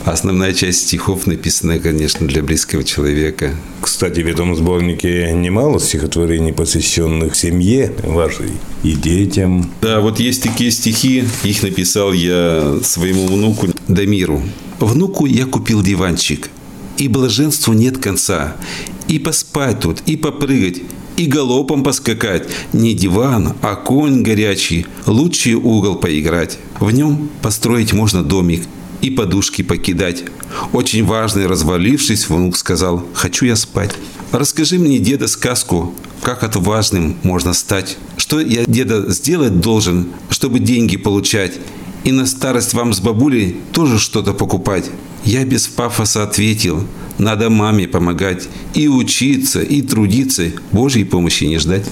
Основная 0.04 0.52
часть 0.52 0.82
стихов 0.82 1.26
написана, 1.26 1.78
конечно, 1.78 2.26
для 2.26 2.42
близкого 2.42 2.84
человека. 2.84 3.54
Кстати, 3.80 4.20
в 4.20 4.26
этом 4.26 4.54
сборнике 4.54 5.32
немало 5.32 5.80
стихотворений, 5.80 6.52
посвященных 6.52 7.34
семье 7.34 7.92
вашей 8.02 8.52
и 8.82 8.92
детям. 8.92 9.70
Да, 9.80 10.00
вот 10.00 10.20
есть 10.20 10.42
такие 10.42 10.70
стихи, 10.70 11.24
их 11.42 11.62
написал 11.62 12.12
я 12.12 12.78
своему 12.82 13.26
внуку 13.26 13.68
Дамиру. 13.88 14.42
Внуку 14.80 15.26
я 15.26 15.46
купил 15.46 15.82
диванчик, 15.82 16.50
и 16.98 17.08
блаженству 17.08 17.72
нет 17.72 17.98
конца. 17.98 18.56
И 19.08 19.18
поспать 19.18 19.80
тут, 19.80 20.02
и 20.06 20.16
попрыгать, 20.16 20.82
и 21.16 21.26
галопом 21.26 21.82
поскакать. 21.82 22.48
Не 22.72 22.94
диван, 22.94 23.54
а 23.62 23.76
конь 23.76 24.22
горячий, 24.22 24.86
лучший 25.06 25.54
угол 25.54 25.96
поиграть. 25.96 26.58
В 26.80 26.90
нем 26.90 27.30
построить 27.40 27.92
можно 27.92 28.22
домик 28.22 28.64
и 29.04 29.10
подушки 29.10 29.60
покидать. 29.60 30.24
Очень 30.72 31.04
важный, 31.04 31.46
развалившись, 31.46 32.30
внук 32.30 32.56
сказал, 32.56 33.06
«Хочу 33.12 33.44
я 33.44 33.54
спать». 33.54 33.94
Расскажи 34.32 34.78
мне, 34.78 34.98
деда, 34.98 35.28
сказку, 35.28 35.94
как 36.22 36.42
отважным 36.42 37.16
можно 37.22 37.52
стать. 37.52 37.98
Что 38.16 38.40
я, 38.40 38.64
деда, 38.66 39.12
сделать 39.12 39.60
должен, 39.60 40.08
чтобы 40.30 40.58
деньги 40.58 40.96
получать? 40.96 41.52
И 42.04 42.12
на 42.12 42.26
старость 42.26 42.72
вам 42.72 42.94
с 42.94 43.00
бабулей 43.00 43.58
тоже 43.72 43.98
что-то 43.98 44.32
покупать? 44.32 44.90
Я 45.24 45.44
без 45.44 45.68
пафоса 45.68 46.22
ответил, 46.22 46.86
надо 47.18 47.50
маме 47.50 47.86
помогать 47.86 48.48
и 48.72 48.88
учиться, 48.88 49.60
и 49.60 49.82
трудиться, 49.82 50.50
Божьей 50.72 51.04
помощи 51.04 51.44
не 51.44 51.58
ждать. 51.58 51.84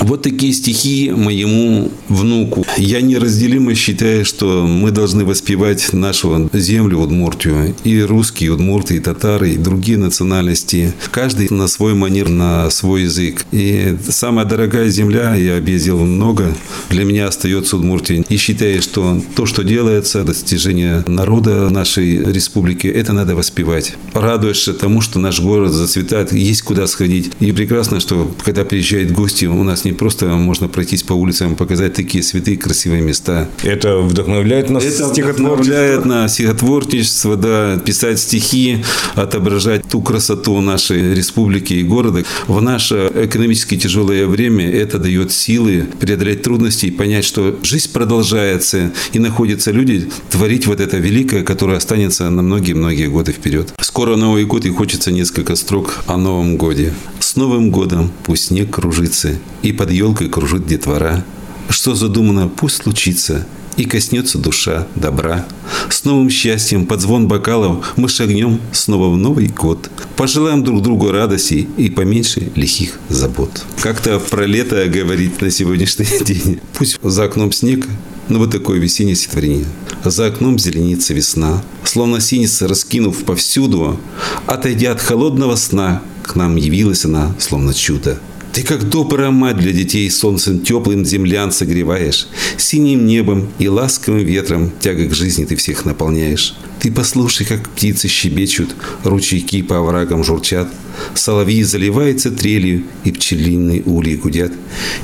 Вот 0.00 0.22
такие 0.22 0.52
стихи 0.52 1.10
моему 1.10 1.90
внуку. 2.08 2.66
Я 2.76 3.00
неразделимо 3.00 3.74
считаю, 3.74 4.24
что 4.24 4.66
мы 4.66 4.90
должны 4.90 5.24
воспевать 5.24 5.92
нашу 5.92 6.50
землю 6.52 6.98
Удмуртию. 6.98 7.74
И 7.84 8.02
русские, 8.02 8.52
удмурты, 8.52 8.96
и 8.96 9.00
татары, 9.00 9.52
и 9.52 9.56
другие 9.56 9.98
национальности. 9.98 10.92
Каждый 11.10 11.48
на 11.50 11.66
свой 11.66 11.94
манер, 11.94 12.28
на 12.28 12.68
свой 12.70 13.02
язык. 13.02 13.44
И 13.52 13.96
самая 14.08 14.44
дорогая 14.44 14.88
земля, 14.90 15.34
я 15.34 15.56
объездил 15.56 15.98
много, 15.98 16.54
для 16.90 17.04
меня 17.04 17.28
остается 17.28 17.76
Удмуртия. 17.76 18.24
И 18.28 18.36
считаю, 18.36 18.82
что 18.82 19.22
то, 19.34 19.46
что 19.46 19.64
делается, 19.64 20.24
достижение 20.24 21.04
народа 21.06 21.70
нашей 21.70 22.18
республики, 22.32 22.86
это 22.86 23.12
надо 23.12 23.34
воспевать. 23.34 23.94
Радуешься 24.12 24.74
тому, 24.74 25.00
что 25.00 25.18
наш 25.18 25.40
город 25.40 25.72
зацветает, 25.72 26.32
есть 26.32 26.62
куда 26.62 26.86
сходить. 26.86 27.32
И 27.40 27.52
прекрасно, 27.52 28.00
что 28.00 28.30
когда 28.44 28.64
приезжают 28.64 29.10
гости, 29.10 29.46
у 29.46 29.62
нас 29.62 29.85
не 29.86 29.92
просто 29.92 30.26
можно 30.26 30.68
пройтись 30.68 31.02
по 31.02 31.12
улицам 31.12 31.52
и 31.52 31.56
показать 31.56 31.94
такие 31.94 32.22
святые 32.22 32.56
красивые 32.56 33.02
места. 33.02 33.48
Это 33.62 33.98
вдохновляет 33.98 34.68
нас 34.68 34.84
Это 34.84 35.06
вдохновляет 35.06 36.04
на 36.04 36.28
стихотворчество, 36.28 37.36
да, 37.36 37.78
писать 37.78 38.18
стихи, 38.18 38.84
отображать 39.14 39.88
ту 39.88 40.02
красоту 40.02 40.60
нашей 40.60 41.14
республики 41.14 41.74
и 41.74 41.82
города. 41.82 42.24
В 42.48 42.60
наше 42.60 43.10
экономически 43.14 43.76
тяжелое 43.76 44.26
время 44.26 44.68
это 44.68 44.98
дает 44.98 45.32
силы 45.32 45.86
преодолеть 46.00 46.42
трудности 46.42 46.86
и 46.86 46.90
понять, 46.90 47.24
что 47.24 47.56
жизнь 47.62 47.92
продолжается 47.92 48.92
и 49.12 49.18
находятся 49.18 49.70
люди 49.70 50.08
творить 50.30 50.66
вот 50.66 50.80
это 50.80 50.96
великое, 50.96 51.44
которое 51.44 51.78
останется 51.78 52.28
на 52.28 52.42
многие-многие 52.42 53.06
годы 53.06 53.32
вперед. 53.32 53.72
Скоро 53.80 54.16
Новый 54.16 54.44
год 54.44 54.64
и 54.64 54.70
хочется 54.70 55.12
несколько 55.12 55.54
строк 55.54 55.98
о 56.06 56.16
Новом 56.16 56.56
годе. 56.56 56.92
С 57.20 57.36
Новым 57.36 57.70
годом 57.70 58.10
пусть 58.24 58.46
снег 58.46 58.70
кружится, 58.70 59.36
и 59.62 59.72
под 59.76 59.90
елкой 59.90 60.28
кружит 60.28 60.66
детвора. 60.66 61.24
Что 61.68 61.94
задумано, 61.94 62.48
пусть 62.48 62.76
случится, 62.76 63.46
и 63.76 63.84
коснется 63.84 64.38
душа 64.38 64.86
добра. 64.94 65.46
С 65.90 66.04
новым 66.04 66.30
счастьем 66.30 66.86
под 66.86 67.00
звон 67.00 67.28
бокалов 67.28 67.92
мы 67.96 68.08
шагнем 68.08 68.60
снова 68.72 69.12
в 69.12 69.16
Новый 69.16 69.48
год. 69.48 69.90
Пожелаем 70.16 70.64
друг 70.64 70.82
другу 70.82 71.10
радости 71.10 71.68
и 71.76 71.90
поменьше 71.90 72.50
лихих 72.54 72.98
забот. 73.08 73.64
Как-то 73.80 74.18
про 74.18 74.46
лето 74.46 74.86
говорить 74.86 75.40
на 75.40 75.50
сегодняшний 75.50 76.06
день. 76.24 76.60
Пусть 76.72 76.98
за 77.02 77.24
окном 77.24 77.52
снег, 77.52 77.86
но 78.28 78.38
вот 78.38 78.50
такое 78.50 78.78
весеннее 78.78 79.14
стихотворение. 79.14 79.66
За 80.04 80.26
окном 80.26 80.58
зеленится 80.58 81.14
весна, 81.14 81.62
словно 81.84 82.20
синица 82.20 82.68
раскинув 82.68 83.24
повсюду, 83.24 84.00
отойдя 84.46 84.92
от 84.92 85.00
холодного 85.00 85.56
сна, 85.56 86.02
к 86.22 86.34
нам 86.34 86.56
явилась 86.56 87.04
она, 87.04 87.34
словно 87.38 87.74
чудо. 87.74 88.18
Ты 88.56 88.62
как 88.62 88.88
добрая 88.88 89.30
мать 89.30 89.58
для 89.58 89.70
детей 89.70 90.10
солнцем 90.10 90.60
теплым 90.60 91.04
землян 91.04 91.52
согреваешь, 91.52 92.26
синим 92.56 93.04
небом 93.04 93.50
и 93.58 93.68
ласковым 93.68 94.24
ветром 94.24 94.72
тягой 94.80 95.08
к 95.08 95.14
жизни 95.14 95.44
ты 95.44 95.56
всех 95.56 95.84
наполняешь. 95.84 96.54
Ты 96.80 96.90
послушай, 96.90 97.44
как 97.44 97.68
птицы 97.68 98.08
щебечут, 98.08 98.74
ручейки 99.04 99.60
по 99.60 99.80
оврагам 99.80 100.24
журчат, 100.24 100.68
соловьи 101.14 101.62
заливаются 101.64 102.30
трелью 102.30 102.84
и 103.04 103.12
пчелиные 103.12 103.82
ульи 103.84 104.16
гудят. 104.16 104.52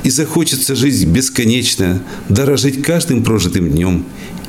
И 0.01 0.09
захочется 0.09 0.75
жизнь 0.75 1.07
бесконечно, 1.11 2.01
дорожить 2.29 2.81
каждым 2.81 3.23
прожитым 3.23 3.69
днем, 3.69 4.03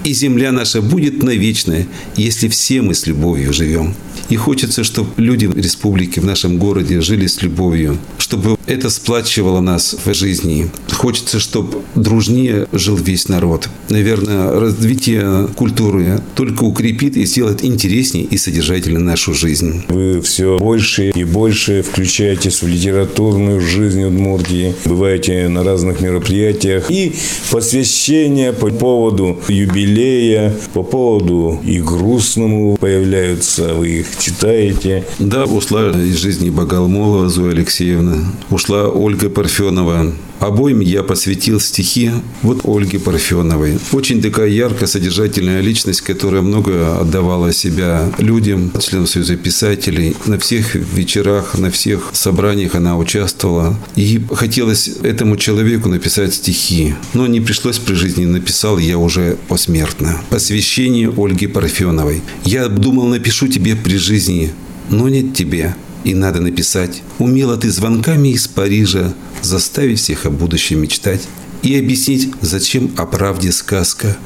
и 0.05 0.13
земля 0.13 0.53
наша 0.53 0.83
будет 0.83 1.23
навечная, 1.23 1.87
если 2.17 2.49
все 2.49 2.83
мы 2.83 2.95
с 2.95 3.07
любовью 3.07 3.53
живем. 3.53 3.95
И 4.29 4.37
хочется, 4.37 4.85
чтобы 4.85 5.11
люди 5.17 5.47
в 5.47 5.57
республике, 5.57 6.21
в 6.21 6.25
нашем 6.25 6.59
городе 6.59 7.01
жили 7.01 7.27
с 7.27 7.43
любовью, 7.43 7.99
чтобы 8.19 8.57
это 8.67 8.91
сплачивало 8.91 9.61
нас 9.61 9.97
в 10.05 10.15
жизни. 10.15 10.71
Хочется, 10.95 11.39
чтобы 11.39 11.83
дружнее 11.95 12.67
жил 12.73 12.97
весь 12.97 13.29
народ. 13.29 13.69
Наверное, 13.89 14.59
развитие 14.59 15.49
культуры 15.57 16.21
только 16.35 16.65
укрепит 16.65 17.17
и 17.17 17.27
сделает 17.27 17.65
интереснее 17.65 18.25
и 18.25 18.37
содержательнее 18.37 19.01
нашу 19.01 19.35
жизнь. 19.35 19.85
Вы 19.89 20.21
все 20.23 20.59
больше 20.59 21.11
и 21.11 21.25
больше 21.25 21.83
включаетесь 21.83 22.63
в 22.63 22.69
литературную 22.69 23.61
жизнь 23.61 24.03
Удмуртии, 24.05 24.75
бываете 24.85 25.49
на 25.49 25.65
разных 25.65 26.01
мероприятиях 26.01 26.91
и 26.91 27.15
посвящения 27.51 28.53
по 28.53 28.69
поводу 28.69 29.39
юбилея, 29.49 30.55
по 30.73 30.83
поводу 30.83 31.61
и 31.65 31.81
грустному 31.81 32.77
появляются, 32.77 33.75
вы 33.75 34.01
их 34.01 34.07
читаете. 34.19 35.05
Да, 35.19 35.45
ушла 35.45 35.91
из 35.91 36.17
жизни 36.17 36.51
Багалмолова 36.51 37.29
Зоя 37.29 37.53
Алексеевна, 37.53 38.17
ушла 38.51 38.89
Ольга 38.89 39.29
Парфенова, 39.29 40.13
Обоим 40.45 40.81
я 40.81 41.03
посвятил 41.03 41.59
стихи 41.59 42.11
вот 42.43 42.61
Ольге 42.65 42.99
Парфеновой. 42.99 43.79
Очень 43.93 44.21
такая 44.21 44.49
яркая, 44.49 44.87
содержательная 44.87 45.63
личность, 45.63 46.03
которая 46.03 46.43
много 46.43 47.01
отдавала 47.01 47.51
себя 47.51 48.13
людям, 48.19 48.71
членам 48.79 49.07
Союза 49.07 49.37
писателей. 49.37 50.15
На 50.27 50.39
всех 50.39 50.75
вечерах, 50.75 51.57
на 51.57 51.71
всех 51.71 52.11
собраниях 52.13 52.75
она 52.75 52.99
участвовала. 52.99 53.79
И 53.97 54.21
хотелось 54.33 54.89
этому 55.03 55.39
человеку 55.39 55.89
написать 55.89 56.35
стихи. 56.35 56.95
Но 57.15 57.27
не 57.27 57.41
пришлось 57.41 57.79
при 57.79 57.95
жизни, 57.95 58.27
написал 58.27 58.77
я 58.77 58.99
уже 58.99 59.39
посмертно. 59.49 60.21
Посвящение 60.29 61.11
Ольге 61.17 61.49
Парфеновой. 61.49 62.21
Я 62.45 62.69
думал, 62.69 63.07
напишу 63.07 63.49
тебе 63.49 63.77
при 63.77 63.97
жизни, 63.97 64.53
но 64.91 65.09
нет 65.09 65.33
тебе 65.33 65.75
и 66.05 66.15
надо 66.15 66.41
написать. 66.41 67.03
Умела 67.19 67.57
ты 67.57 67.71
звонками 67.71 68.29
из 68.29 68.47
Парижа 68.47 69.13
заставить 69.43 69.99
всех 69.99 70.27
о 70.27 70.31
будущем 70.31 70.81
мечтать 70.81 71.23
и 71.63 71.77
объяснить, 71.77 72.31
зачем 72.41 72.93
о 72.97 73.07
правде 73.07 73.51
сказка. 73.51 74.17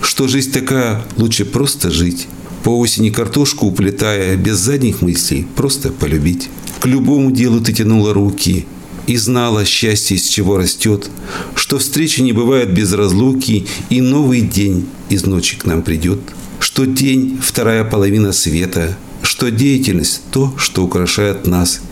Что 0.00 0.28
жизнь 0.28 0.52
такая, 0.52 1.02
лучше 1.16 1.44
просто 1.44 1.90
жить. 1.90 2.28
По 2.62 2.70
осени 2.70 3.10
картошку 3.10 3.66
уплетая, 3.66 4.36
без 4.36 4.56
задних 4.56 5.02
мыслей, 5.02 5.46
просто 5.56 5.90
полюбить. 5.90 6.48
К 6.80 6.86
любому 6.86 7.30
делу 7.30 7.60
ты 7.60 7.72
тянула 7.72 8.14
руки 8.14 8.64
и 9.06 9.16
знала 9.16 9.64
счастье, 9.64 10.16
из 10.16 10.26
чего 10.28 10.56
растет, 10.56 11.10
что 11.54 11.78
встречи 11.78 12.20
не 12.20 12.32
бывает 12.32 12.72
без 12.72 12.92
разлуки, 12.92 13.66
и 13.90 14.00
новый 14.00 14.40
день 14.40 14.86
из 15.10 15.26
ночи 15.26 15.58
к 15.58 15.66
нам 15.66 15.82
придет, 15.82 16.20
что 16.58 16.86
день– 16.86 17.38
вторая 17.42 17.84
половина 17.84 18.32
света– 18.32 18.96
что 19.44 19.50
деятельность– 19.50 20.22
то, 20.30 20.54
что 20.56 20.82
украшает 20.82 21.46
нас, 21.46 21.82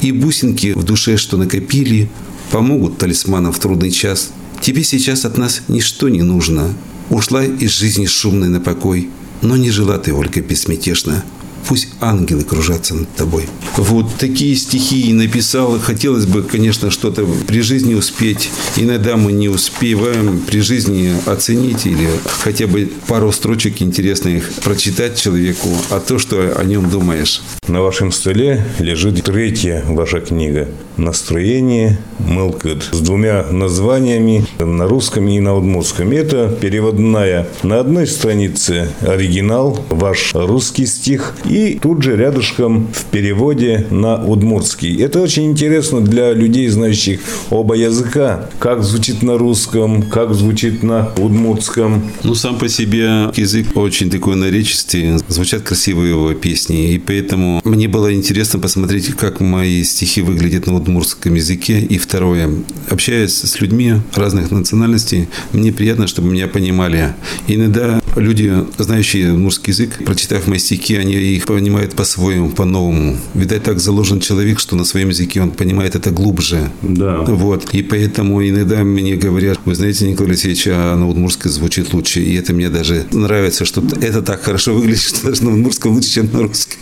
и 0.00 0.12
бусинки 0.12 0.74
в 0.74 0.84
душе, 0.84 1.16
что 1.16 1.36
накопили, 1.36 2.08
помогут 2.52 2.98
талисманам 2.98 3.52
в 3.52 3.58
трудный 3.58 3.90
час. 3.90 4.30
Тебе 4.60 4.84
сейчас 4.84 5.24
от 5.24 5.36
нас 5.36 5.62
ничто 5.66 6.08
не 6.08 6.22
нужно. 6.22 6.72
Ушла 7.08 7.44
из 7.44 7.72
жизни 7.72 8.06
шумной 8.06 8.48
на 8.48 8.60
покой, 8.60 9.08
но 9.42 9.56
не 9.56 9.72
жила 9.72 9.98
ты, 9.98 10.14
Ольга, 10.14 10.40
безмятежно. 10.40 11.24
Пусть 11.68 11.88
ангелы 12.00 12.42
кружатся 12.44 12.94
над 12.94 13.08
тобой. 13.14 13.46
Вот 13.76 14.06
такие 14.18 14.56
стихи 14.56 15.12
написал. 15.12 15.78
Хотелось 15.78 16.26
бы, 16.26 16.42
конечно, 16.42 16.90
что-то 16.90 17.26
при 17.46 17.60
жизни 17.60 17.94
успеть. 17.94 18.50
Иногда 18.76 19.16
мы 19.16 19.32
не 19.32 19.48
успеваем 19.48 20.40
при 20.40 20.60
жизни 20.60 21.14
оценить 21.26 21.86
или 21.86 22.08
хотя 22.26 22.66
бы 22.66 22.90
пару 23.06 23.32
строчек 23.32 23.82
интересных 23.82 24.50
прочитать 24.64 25.20
человеку, 25.20 25.68
а 25.90 26.00
то, 26.00 26.18
что 26.18 26.56
о 26.56 26.64
нем 26.64 26.90
думаешь. 26.90 27.42
На 27.68 27.82
вашем 27.82 28.10
столе 28.12 28.66
лежит 28.78 29.22
третья 29.22 29.84
ваша 29.86 30.20
книга 30.20 30.68
«Настроение 30.96 31.98
Мылкет» 32.18 32.88
с 32.90 33.00
двумя 33.00 33.44
названиями 33.50 34.46
на 34.58 34.86
русском 34.86 35.28
и 35.28 35.38
на 35.40 35.56
удмуртском. 35.56 36.10
Это 36.10 36.48
переводная. 36.60 37.48
На 37.62 37.80
одной 37.80 38.06
странице 38.06 38.88
оригинал, 39.00 39.84
ваш 39.88 40.34
русский 40.34 40.86
стих, 40.86 41.34
и 41.50 41.78
тут 41.80 42.02
же 42.02 42.16
рядышком 42.16 42.88
в 42.92 43.04
переводе 43.06 43.86
на 43.90 44.24
удмуртский. 44.24 45.02
Это 45.02 45.20
очень 45.20 45.50
интересно 45.50 46.00
для 46.00 46.32
людей, 46.32 46.68
знающих 46.68 47.20
оба 47.50 47.74
языка. 47.74 48.48
Как 48.58 48.84
звучит 48.84 49.22
на 49.22 49.36
русском, 49.36 50.02
как 50.02 50.32
звучит 50.34 50.82
на 50.82 51.10
удмуртском. 51.16 52.02
Ну, 52.22 52.34
сам 52.34 52.58
по 52.58 52.68
себе 52.68 53.30
язык 53.34 53.76
очень 53.76 54.10
такой 54.10 54.36
наречистый. 54.36 55.18
Звучат 55.28 55.62
красивые 55.62 56.10
его 56.10 56.32
песни. 56.34 56.92
И 56.94 56.98
поэтому 56.98 57.60
мне 57.64 57.88
было 57.88 58.14
интересно 58.14 58.60
посмотреть, 58.60 59.08
как 59.14 59.40
мои 59.40 59.82
стихи 59.82 60.22
выглядят 60.22 60.66
на 60.66 60.76
удмуртском 60.76 61.34
языке. 61.34 61.80
И 61.80 61.98
второе. 61.98 62.48
Общаясь 62.88 63.32
с 63.32 63.60
людьми 63.60 63.94
разных 64.14 64.52
национальностей, 64.52 65.28
мне 65.52 65.72
приятно, 65.72 66.06
чтобы 66.06 66.30
меня 66.30 66.46
понимали. 66.46 67.14
иногда 67.48 68.00
люди, 68.14 68.52
знающие 68.78 69.32
удмуртский 69.32 69.72
язык, 69.72 70.04
прочитав 70.04 70.46
мои 70.46 70.58
стихи, 70.58 70.94
они 70.94 71.14
их 71.14 71.39
понимают 71.46 71.94
по-своему, 71.94 72.50
по-новому. 72.50 73.16
Видать, 73.34 73.62
так 73.62 73.80
заложен 73.80 74.20
человек, 74.20 74.58
что 74.58 74.76
на 74.76 74.84
своем 74.84 75.08
языке 75.10 75.42
он 75.42 75.50
понимает 75.50 75.94
это 75.94 76.10
глубже. 76.10 76.70
Да. 76.82 77.18
Вот. 77.20 77.74
И 77.74 77.82
поэтому 77.82 78.46
иногда 78.46 78.82
мне 78.84 79.16
говорят, 79.16 79.58
вы 79.64 79.74
знаете, 79.74 80.08
Николай 80.08 80.32
Алексеевич, 80.32 80.66
а 80.68 80.96
на 80.96 81.08
удмуртской 81.08 81.50
звучит 81.50 81.92
лучше. 81.92 82.20
И 82.20 82.34
это 82.34 82.52
мне 82.52 82.68
даже 82.68 83.06
нравится, 83.12 83.64
что 83.64 83.82
это 84.00 84.22
так 84.22 84.42
хорошо 84.42 84.74
выглядит, 84.74 85.00
что 85.00 85.28
даже 85.28 85.44
на 85.44 85.52
удмуртском 85.52 85.92
лучше, 85.92 86.10
чем 86.10 86.32
на 86.32 86.42
русском. 86.42 86.78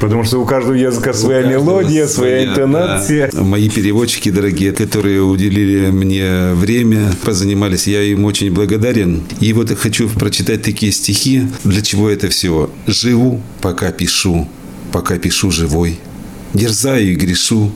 Потому 0.00 0.24
что 0.24 0.38
у 0.38 0.44
каждого 0.44 0.74
языка 0.74 1.12
своя 1.12 1.42
мелодия, 1.42 2.06
своя, 2.06 2.46
интонация. 2.46 3.30
Да. 3.32 3.42
Мои 3.42 3.68
переводчики 3.68 4.30
дорогие, 4.30 4.72
которые 4.72 5.22
уделили 5.22 5.90
мне 5.90 6.52
время, 6.54 7.14
позанимались, 7.24 7.86
я 7.86 8.02
им 8.02 8.24
очень 8.24 8.52
благодарен. 8.52 9.22
И 9.40 9.52
вот 9.52 9.70
я 9.70 9.76
хочу 9.76 10.08
прочитать 10.08 10.62
такие 10.62 10.92
стихи. 10.92 11.42
Для 11.64 11.82
чего 11.82 12.08
это 12.10 12.28
все? 12.28 12.70
Живу, 12.86 13.40
пока 13.60 13.75
пишу, 13.92 14.48
пока 14.92 15.18
пишу 15.18 15.50
живой. 15.50 15.98
Дерзаю 16.54 17.12
и 17.12 17.14
грешу, 17.14 17.72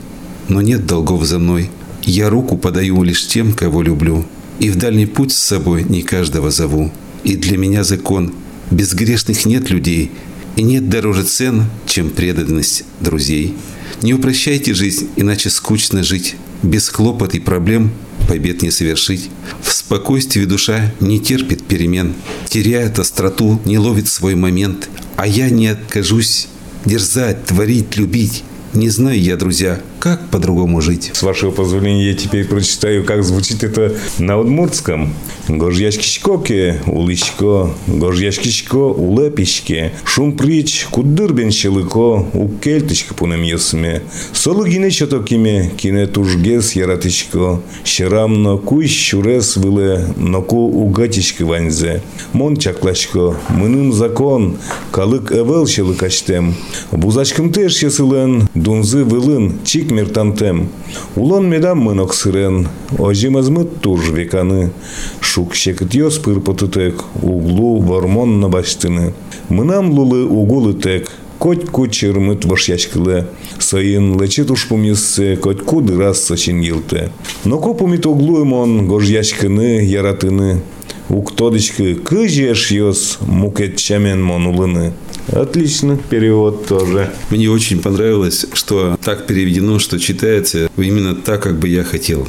но 0.47 0.61
нет 0.61 0.85
долгов 0.85 1.23
за 1.25 1.39
мной. 1.39 1.69
Я 2.03 2.29
руку 2.29 2.57
подаю 2.57 3.03
лишь 3.03 3.27
тем, 3.27 3.53
кого 3.53 3.81
люблю. 3.81 4.25
И 4.59 4.69
в 4.69 4.75
дальний 4.75 5.05
путь 5.05 5.31
с 5.31 5.37
собой 5.37 5.85
не 5.87 6.01
каждого 6.01 6.51
зову. 6.51 6.91
И 7.23 7.35
для 7.35 7.57
меня 7.57 7.83
закон. 7.83 8.33
Безгрешных 8.71 9.45
нет 9.45 9.69
людей. 9.69 10.11
И 10.55 10.63
нет 10.63 10.89
дороже 10.89 11.23
цен, 11.23 11.65
чем 11.85 12.09
преданность 12.09 12.83
друзей. 12.99 13.55
Не 14.01 14.13
упрощайте 14.13 14.73
жизнь, 14.73 15.09
иначе 15.15 15.49
скучно 15.49 16.03
жить. 16.03 16.35
без 16.63 16.89
хлопот 16.89 17.35
и 17.35 17.39
проблем 17.39 17.91
побед 18.27 18.61
не 18.61 18.71
совершить. 18.71 19.29
В 19.61 19.71
спокойствии 19.73 20.45
душа 20.45 20.93
не 20.99 21.19
терпит 21.19 21.63
перемен, 21.63 22.13
теряет 22.47 22.99
остроту, 22.99 23.61
не 23.65 23.77
ловит 23.77 24.07
свой 24.07 24.35
момент. 24.35 24.89
А 25.17 25.27
я 25.27 25.49
не 25.49 25.67
откажусь 25.67 26.47
дерзать, 26.85 27.45
творить, 27.45 27.97
любить. 27.97 28.43
Не 28.73 28.87
знаю 28.87 29.19
я, 29.19 29.35
друзья, 29.35 29.81
как 29.99 30.29
по-другому 30.29 30.79
жить. 30.79 31.11
С 31.13 31.23
вашего 31.23 31.51
позволения 31.51 32.11
я 32.11 32.13
теперь 32.13 32.45
прочитаю, 32.45 33.03
как 33.03 33.21
звучит 33.21 33.65
это 33.65 33.93
на 34.17 34.39
удмуртском. 34.39 35.13
Гожьяшкичкоке, 35.49 36.81
уличко, 36.87 37.69
гожьяшкичко, 37.87 38.77
улепичке, 38.77 39.91
шум 40.05 40.37
прич, 40.37 40.87
кудырбен 40.89 41.51
щелыко, 41.51 42.25
у 42.33 42.47
кельтичка 42.47 43.13
пунем 43.13 43.43
ясме. 43.43 44.03
Солу 44.31 44.65
гине 44.65 44.89
чотокиме, 44.89 45.71
кине 45.75 46.07
тужгес 46.07 46.71
яратичко, 46.71 47.61
щерамно 47.83 48.57
куй 48.57 48.87
щурес 48.87 49.57
виле, 49.57 50.13
ноку 50.15 50.69
угатички 50.69 51.43
ванзе. 51.43 52.01
Мон 52.31 52.55
чаклачко, 52.55 53.35
мынын 53.49 53.91
закон, 53.91 54.57
калык 54.91 55.33
эвел 55.33 55.67
щелыкачтем. 55.67 56.55
Бузачкым 56.91 57.51
теж 57.51 57.83
ясылен, 57.83 58.47
дунзы 58.63 59.03
вылын, 59.03 59.59
чик 59.63 59.91
мертантем. 59.91 60.69
Улон 61.15 61.49
медам 61.49 61.79
мынок 61.79 62.13
сырен, 62.13 62.67
ожимазмыт 62.97 63.81
туж 63.81 64.09
веканы. 64.09 64.71
Шук 65.19 65.55
щекытьёс 65.55 66.19
пырпотытек, 66.19 67.03
углу 67.21 67.79
вормон 67.79 68.39
на 68.39 68.49
баштыны. 68.49 69.13
Мынам 69.49 69.91
лулы 69.91 70.25
угулы 70.25 70.73
тек, 70.73 71.11
Коть 71.41 71.65
кучермыт 71.71 72.45
вашячкылы, 72.45 73.25
сайын 73.57 74.21
лечит 74.21 74.51
уж 74.51 74.67
помісце, 74.67 75.37
коть 75.37 75.63
куди 75.63 75.95
раз 75.95 76.23
сачин 76.23 76.61
йылте. 76.61 77.11
Но 77.45 77.57
копумит 77.57 78.05
оглуемон 78.05 78.87
гожячкыны, 78.87 79.83
яратыны. 79.83 80.61
Уктодочкы 81.09 81.95
кыжеш 81.95 82.71
йос 82.71 83.17
мукет 83.21 83.77
чамен 83.77 84.23
монулыны. 84.23 84.93
Отлично, 85.31 85.97
перевод 85.97 86.67
тоже. 86.67 87.09
Мне 87.29 87.49
очень 87.49 87.81
понравилось, 87.81 88.45
что 88.53 88.97
так 89.01 89.27
переведено, 89.27 89.79
что 89.79 89.97
читается 89.97 90.69
именно 90.75 91.15
так, 91.15 91.41
как 91.43 91.57
бы 91.57 91.69
я 91.69 91.85
хотел. 91.85 92.27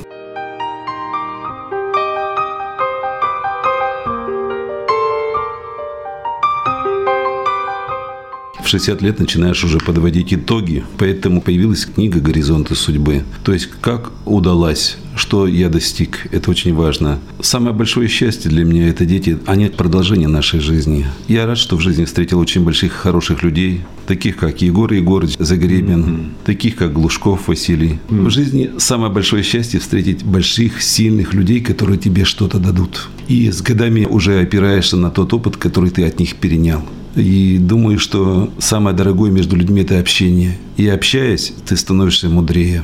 В 8.63 8.69
60 8.69 9.03
лет 9.03 9.19
начинаешь 9.19 9.65
уже 9.65 9.79
подводить 9.79 10.33
итоги, 10.33 10.85
поэтому 10.97 11.43
появилась 11.43 11.85
книга 11.85 12.21
«Горизонты 12.21 12.77
судьбы». 12.77 13.25
То 13.45 13.53
есть, 13.53 13.69
как 13.81 14.13
удалась, 14.25 14.97
что 15.17 15.47
я 15.47 15.69
достиг, 15.69 16.27
это 16.33 16.51
очень 16.51 16.75
важно. 16.75 17.19
Самое 17.41 17.75
большое 17.75 18.09
счастье 18.09 18.51
для 18.51 18.65
меня– 18.65 18.89
это 18.89 19.05
дети, 19.05 19.39
они 19.47 19.67
продолжение 19.67 20.29
нашей 20.29 20.61
жизни. 20.61 21.07
Я 21.29 21.47
рад, 21.47 21.59
что 21.59 21.77
в 21.77 21.81
жизни 21.81 22.05
встретил 22.05 22.39
очень 22.39 22.65
больших, 22.65 22.93
хороших 22.93 23.43
людей, 23.43 23.83
таких 24.07 24.37
как 24.37 24.63
Егор 24.63 24.93
Егорович 24.93 25.37
Загребин, 25.39 26.05
mm-hmm. 26.05 26.31
таких 26.45 26.77
как 26.77 26.93
Глушков 26.93 27.49
Василий. 27.49 27.99
Mm-hmm. 28.09 28.25
В 28.25 28.31
жизни 28.31 28.71
самое 28.79 29.13
большое 29.13 29.43
счастье– 29.43 29.81
встретить 29.81 30.25
больших, 30.25 30.83
сильных 30.83 31.35
людей, 31.35 31.61
которые 31.61 31.99
тебе 31.99 32.25
что-то 32.25 32.59
дадут. 32.59 33.09
И 33.29 33.51
с 33.51 33.63
годами 33.63 34.05
уже 34.05 34.41
опираешься 34.41 34.97
на 34.97 35.11
тот 35.11 35.33
опыт, 35.33 35.57
который 35.57 35.91
ты 35.91 36.05
от 36.05 36.19
них 36.19 36.37
перенял. 36.37 36.83
И 37.15 37.59
думаю, 37.59 37.99
что 37.99 38.53
самое 38.59 38.97
дорогое 38.97 39.31
между 39.31 39.57
людьми– 39.57 39.83
это 39.83 39.99
общение. 39.99 40.59
И 40.77 40.89
общаясь, 40.89 41.53
ты 41.67 41.77
становишься 41.77 42.29
мудрее. 42.29 42.83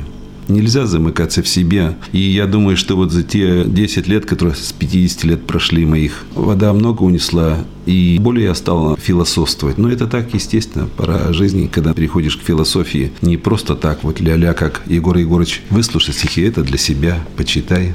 Нельзя 0.49 0.87
замыкаться 0.87 1.43
в 1.43 1.47
себе. 1.47 1.95
И 2.11 2.19
я 2.19 2.47
думаю, 2.47 2.75
что 2.75 2.95
вот 2.95 3.11
за 3.11 3.23
те 3.23 3.63
10 3.63 4.07
лет, 4.07 4.25
которые 4.25 4.55
с 4.55 4.73
50 4.73 5.23
лет 5.23 5.45
прошли 5.45 5.85
моих, 5.85 6.25
вода 6.33 6.73
много 6.73 7.03
унесла, 7.03 7.59
и 7.85 8.17
более 8.19 8.45
я 8.45 8.55
стал 8.55 8.97
философствовать. 8.97 9.77
Но 9.77 9.91
это 9.91 10.07
так, 10.07 10.33
естественно, 10.33 10.89
пора 10.97 11.31
жизни, 11.33 11.69
когда 11.71 11.93
переходишь 11.93 12.35
к 12.35 12.43
философии. 12.43 13.11
Не 13.21 13.37
просто 13.37 13.75
так, 13.75 14.03
вот 14.03 14.19
ля-ля, 14.19 14.53
как 14.53 14.81
Егор 14.87 15.15
Егорович, 15.15 15.61
выслушай 15.69 16.13
стихи, 16.13 16.41
это 16.41 16.63
для 16.63 16.77
себя, 16.77 17.23
почитай. 17.37 17.93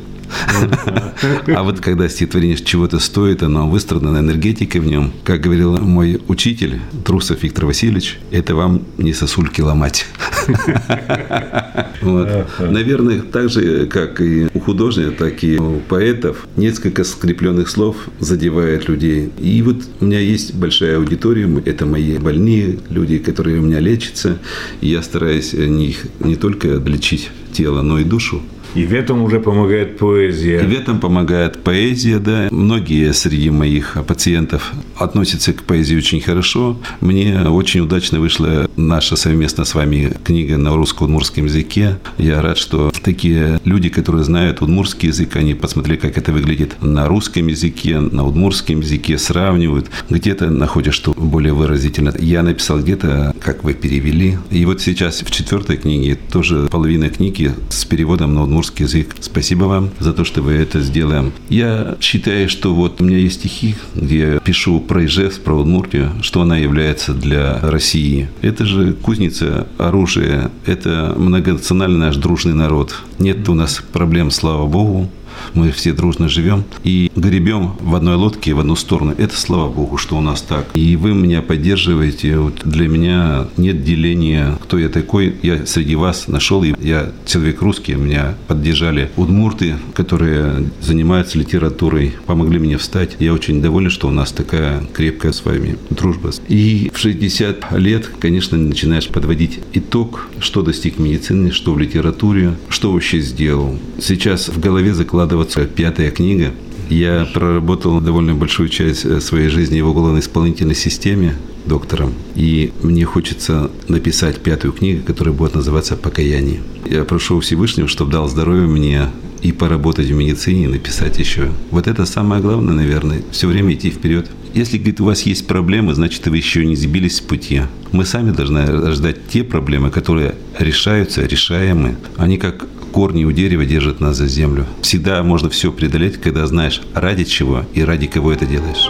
А 1.54 1.62
вот 1.62 1.80
когда 1.80 2.08
стихотворение 2.08 2.56
чего-то 2.56 2.98
стоит, 2.98 3.42
оно 3.42 3.68
выстрадано 3.68 4.18
энергетикой 4.18 4.80
в 4.80 4.86
нем. 4.86 5.12
Как 5.24 5.40
говорил 5.40 5.78
мой 5.78 6.20
учитель, 6.28 6.80
Трусов 7.04 7.42
Виктор 7.42 7.66
Васильевич, 7.66 8.18
это 8.30 8.54
вам 8.54 8.82
не 8.98 9.12
сосульки 9.12 9.60
ломать. 9.60 10.06
Наверное, 12.02 13.20
так 13.22 13.48
же, 13.50 13.86
как 13.86 14.20
и 14.20 14.48
у 14.52 14.60
художника, 14.60 15.10
так 15.12 15.42
и 15.44 15.58
у 15.58 15.80
поэтов, 15.80 16.46
несколько 16.56 17.04
скрепленных 17.04 17.68
слов 17.68 17.96
задевает 18.20 18.88
людей. 18.88 19.30
И 19.38 19.62
вот 19.62 19.76
у 20.00 20.04
меня 20.04 20.20
есть 20.20 20.54
большая 20.54 20.98
аудитория, 20.98 21.48
это 21.64 21.86
мои 21.86 22.18
больные 22.18 22.78
люди, 22.90 23.18
которые 23.18 23.60
у 23.60 23.62
меня 23.62 23.80
лечатся. 23.80 24.38
И 24.80 24.88
я 24.88 25.02
стараюсь 25.02 25.54
их 25.54 26.06
не 26.20 26.36
только 26.36 26.68
лечить 26.68 27.30
тело, 27.52 27.82
но 27.82 27.98
и 27.98 28.04
душу. 28.04 28.42
И 28.74 28.84
в 28.84 28.92
этом 28.92 29.22
уже 29.22 29.38
помогает 29.38 29.98
поэзия. 29.98 30.60
И 30.60 30.66
в 30.66 30.72
этом 30.72 30.98
помогает 30.98 31.62
поэзия, 31.62 32.18
да. 32.18 32.48
Многие 32.50 33.12
среди 33.12 33.50
моих 33.50 33.96
пациентов 34.06 34.72
относятся 34.96 35.52
к 35.52 35.62
поэзии 35.62 35.96
очень 35.96 36.20
хорошо. 36.20 36.76
Мне 37.00 37.40
очень 37.42 37.80
удачно 37.80 38.18
вышла 38.18 38.68
наша 38.76 39.14
совместно 39.14 39.64
с 39.64 39.74
вами 39.74 40.12
книга 40.24 40.56
на 40.56 40.74
русско-удмурском 40.74 41.44
языке. 41.44 41.98
Я 42.18 42.42
рад, 42.42 42.58
что 42.58 42.92
такие 43.02 43.60
люди, 43.64 43.88
которые 43.90 44.24
знают 44.24 44.60
удмурский 44.60 45.08
язык, 45.08 45.36
они 45.36 45.54
посмотрели, 45.54 45.98
как 45.98 46.18
это 46.18 46.32
выглядит 46.32 46.82
на 46.82 47.06
русском 47.06 47.46
языке, 47.46 48.00
на 48.00 48.26
удмурском 48.26 48.80
языке, 48.80 49.18
сравнивают. 49.18 49.88
Где-то 50.10 50.50
находят, 50.50 50.94
что 50.94 51.12
более 51.12 51.52
выразительно. 51.52 52.12
Я 52.18 52.42
написал 52.42 52.80
где-то, 52.80 53.34
как 53.40 53.62
вы 53.62 53.74
перевели. 53.74 54.36
И 54.50 54.64
вот 54.64 54.80
сейчас 54.80 55.22
в 55.22 55.30
четвертой 55.30 55.76
книге 55.76 56.18
тоже 56.32 56.66
половина 56.70 57.08
книги 57.08 57.52
с 57.68 57.84
переводом 57.84 58.34
на 58.34 58.42
удмурский 58.42 58.63
удмуртский 58.64 58.84
язык. 58.84 59.16
Спасибо 59.20 59.64
вам 59.64 59.90
за 60.00 60.12
то, 60.12 60.24
что 60.24 60.42
вы 60.42 60.52
это 60.52 60.80
сделали. 60.80 61.32
Я 61.48 61.96
считаю, 62.00 62.48
что 62.48 62.74
вот 62.74 63.00
у 63.00 63.04
меня 63.04 63.18
есть 63.18 63.40
стихи, 63.40 63.76
где 63.94 64.18
я 64.18 64.38
пишу 64.40 64.80
про 64.80 65.04
Ижевск, 65.04 65.42
про 65.42 65.54
Удмуртию, 65.54 66.10
что 66.22 66.40
она 66.40 66.56
является 66.56 67.12
для 67.12 67.60
России. 67.60 68.28
Это 68.42 68.64
же 68.64 68.92
кузница 68.94 69.66
оружия, 69.78 70.50
это 70.66 71.14
многонациональный 71.16 71.98
наш 71.98 72.16
дружный 72.16 72.54
народ. 72.54 72.94
Нет 73.18 73.48
у 73.48 73.54
нас 73.54 73.82
проблем, 73.92 74.30
слава 74.30 74.66
богу 74.66 75.10
мы 75.54 75.70
все 75.70 75.92
дружно 75.92 76.28
живем 76.28 76.64
и 76.82 77.10
гребем 77.14 77.74
в 77.80 77.94
одной 77.94 78.16
лодке 78.16 78.54
в 78.54 78.60
одну 78.60 78.76
сторону. 78.76 79.14
Это 79.16 79.36
слава 79.36 79.70
Богу, 79.70 79.96
что 79.96 80.16
у 80.16 80.20
нас 80.20 80.42
так. 80.42 80.66
И 80.74 80.96
вы 80.96 81.14
меня 81.14 81.42
поддерживаете. 81.42 82.38
Вот 82.38 82.60
для 82.64 82.88
меня 82.88 83.48
нет 83.56 83.84
деления, 83.84 84.58
кто 84.62 84.78
я 84.78 84.88
такой. 84.88 85.36
Я 85.42 85.66
среди 85.66 85.96
вас 85.96 86.28
нашел, 86.28 86.62
и 86.64 86.74
я 86.80 87.12
человек 87.26 87.62
русский, 87.62 87.94
меня 87.94 88.34
поддержали 88.46 89.10
удмурты, 89.16 89.76
которые 89.94 90.70
занимаются 90.80 91.38
литературой, 91.38 92.14
помогли 92.26 92.58
мне 92.58 92.78
встать. 92.78 93.16
Я 93.18 93.32
очень 93.32 93.62
доволен, 93.62 93.90
что 93.90 94.08
у 94.08 94.10
нас 94.10 94.32
такая 94.32 94.82
крепкая 94.92 95.32
с 95.32 95.44
вами 95.44 95.76
дружба. 95.90 96.30
И 96.48 96.90
в 96.94 96.98
60 96.98 97.72
лет, 97.78 98.10
конечно, 98.18 98.56
начинаешь 98.56 99.08
подводить 99.08 99.60
итог, 99.72 100.28
что 100.38 100.62
достиг 100.62 100.98
медицины, 100.98 101.50
что 101.50 101.74
в 101.74 101.78
литературе, 101.78 102.54
что 102.68 102.92
вообще 102.92 103.20
сделал. 103.20 103.78
Сейчас 104.00 104.48
в 104.48 104.58
голове 104.60 104.94
закладывается 104.94 105.23
складываться 105.24 105.64
пятая 105.64 106.10
книга. 106.10 106.52
Я 106.90 107.26
проработал 107.32 107.98
довольно 107.98 108.34
большую 108.34 108.68
часть 108.68 109.06
э, 109.06 109.22
своей 109.22 109.48
жизни 109.48 109.80
в 109.80 109.88
уголовно-исполнительной 109.88 110.74
системе 110.74 111.34
доктором. 111.64 112.12
И 112.34 112.72
мне 112.82 113.06
хочется 113.06 113.70
написать 113.88 114.42
пятую 114.42 114.74
книгу, 114.74 115.02
которая 115.02 115.34
будет 115.34 115.54
называться 115.54 115.96
«Покаяние». 115.96 116.60
Я 116.84 117.04
прошу 117.04 117.40
Всевышнего, 117.40 117.88
чтобы 117.88 118.12
дал 118.12 118.28
здоровье 118.28 118.66
мне 118.66 119.08
и 119.40 119.52
поработать 119.52 120.08
в 120.08 120.14
медицине, 120.14 120.64
и 120.64 120.68
написать 120.68 121.18
еще. 121.18 121.50
Вот 121.70 121.86
это 121.86 122.04
самое 122.04 122.42
главное, 122.42 122.74
наверное, 122.74 123.22
все 123.30 123.46
время 123.46 123.72
идти 123.72 123.90
вперед. 123.90 124.30
Если, 124.52 124.76
говорит, 124.76 125.00
у 125.00 125.06
вас 125.06 125.22
есть 125.22 125.46
проблемы, 125.46 125.94
значит, 125.94 126.26
вы 126.26 126.36
еще 126.36 126.66
не 126.66 126.76
сбились 126.76 127.16
с 127.16 127.20
пути. 127.20 127.62
Мы 127.92 128.04
сами 128.04 128.30
должны 128.30 128.66
рождать 128.66 129.26
те 129.26 129.42
проблемы, 129.42 129.90
которые 129.90 130.34
решаются, 130.58 131.24
решаемы. 131.24 131.96
Они 132.16 132.36
как 132.36 132.66
корни 132.94 133.24
у 133.24 133.32
дерева 133.32 133.64
держат 133.64 133.98
нас 134.00 134.16
за 134.16 134.28
землю. 134.28 134.66
Всегда 134.80 135.20
можно 135.24 135.50
все 135.50 135.72
преодолеть, 135.72 136.20
когда 136.20 136.46
знаешь, 136.46 136.80
ради 136.94 137.24
чего 137.24 137.64
и 137.74 137.82
ради 137.82 138.06
кого 138.06 138.32
это 138.32 138.46
делаешь. 138.46 138.88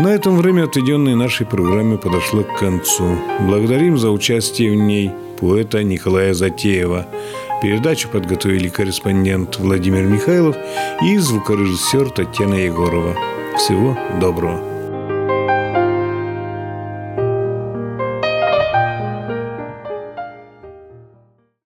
На 0.00 0.08
этом 0.08 0.38
время, 0.38 0.64
отведенное 0.64 1.14
нашей 1.14 1.46
программе, 1.46 1.96
подошло 1.96 2.42
к 2.42 2.58
концу. 2.58 3.16
Благодарим 3.42 3.96
за 3.96 4.10
участие 4.10 4.72
в 4.72 4.74
ней 4.74 5.12
поэта 5.38 5.84
Николая 5.84 6.34
Затеева. 6.34 7.06
Передачу 7.62 8.08
подготовили 8.08 8.68
корреспондент 8.68 9.56
Владимир 9.60 10.02
Михайлов 10.02 10.56
и 11.00 11.16
звукорежиссер 11.16 12.10
Татьяна 12.10 12.54
Егорова. 12.54 13.14
Всего 13.56 13.96
доброго. 14.20 14.69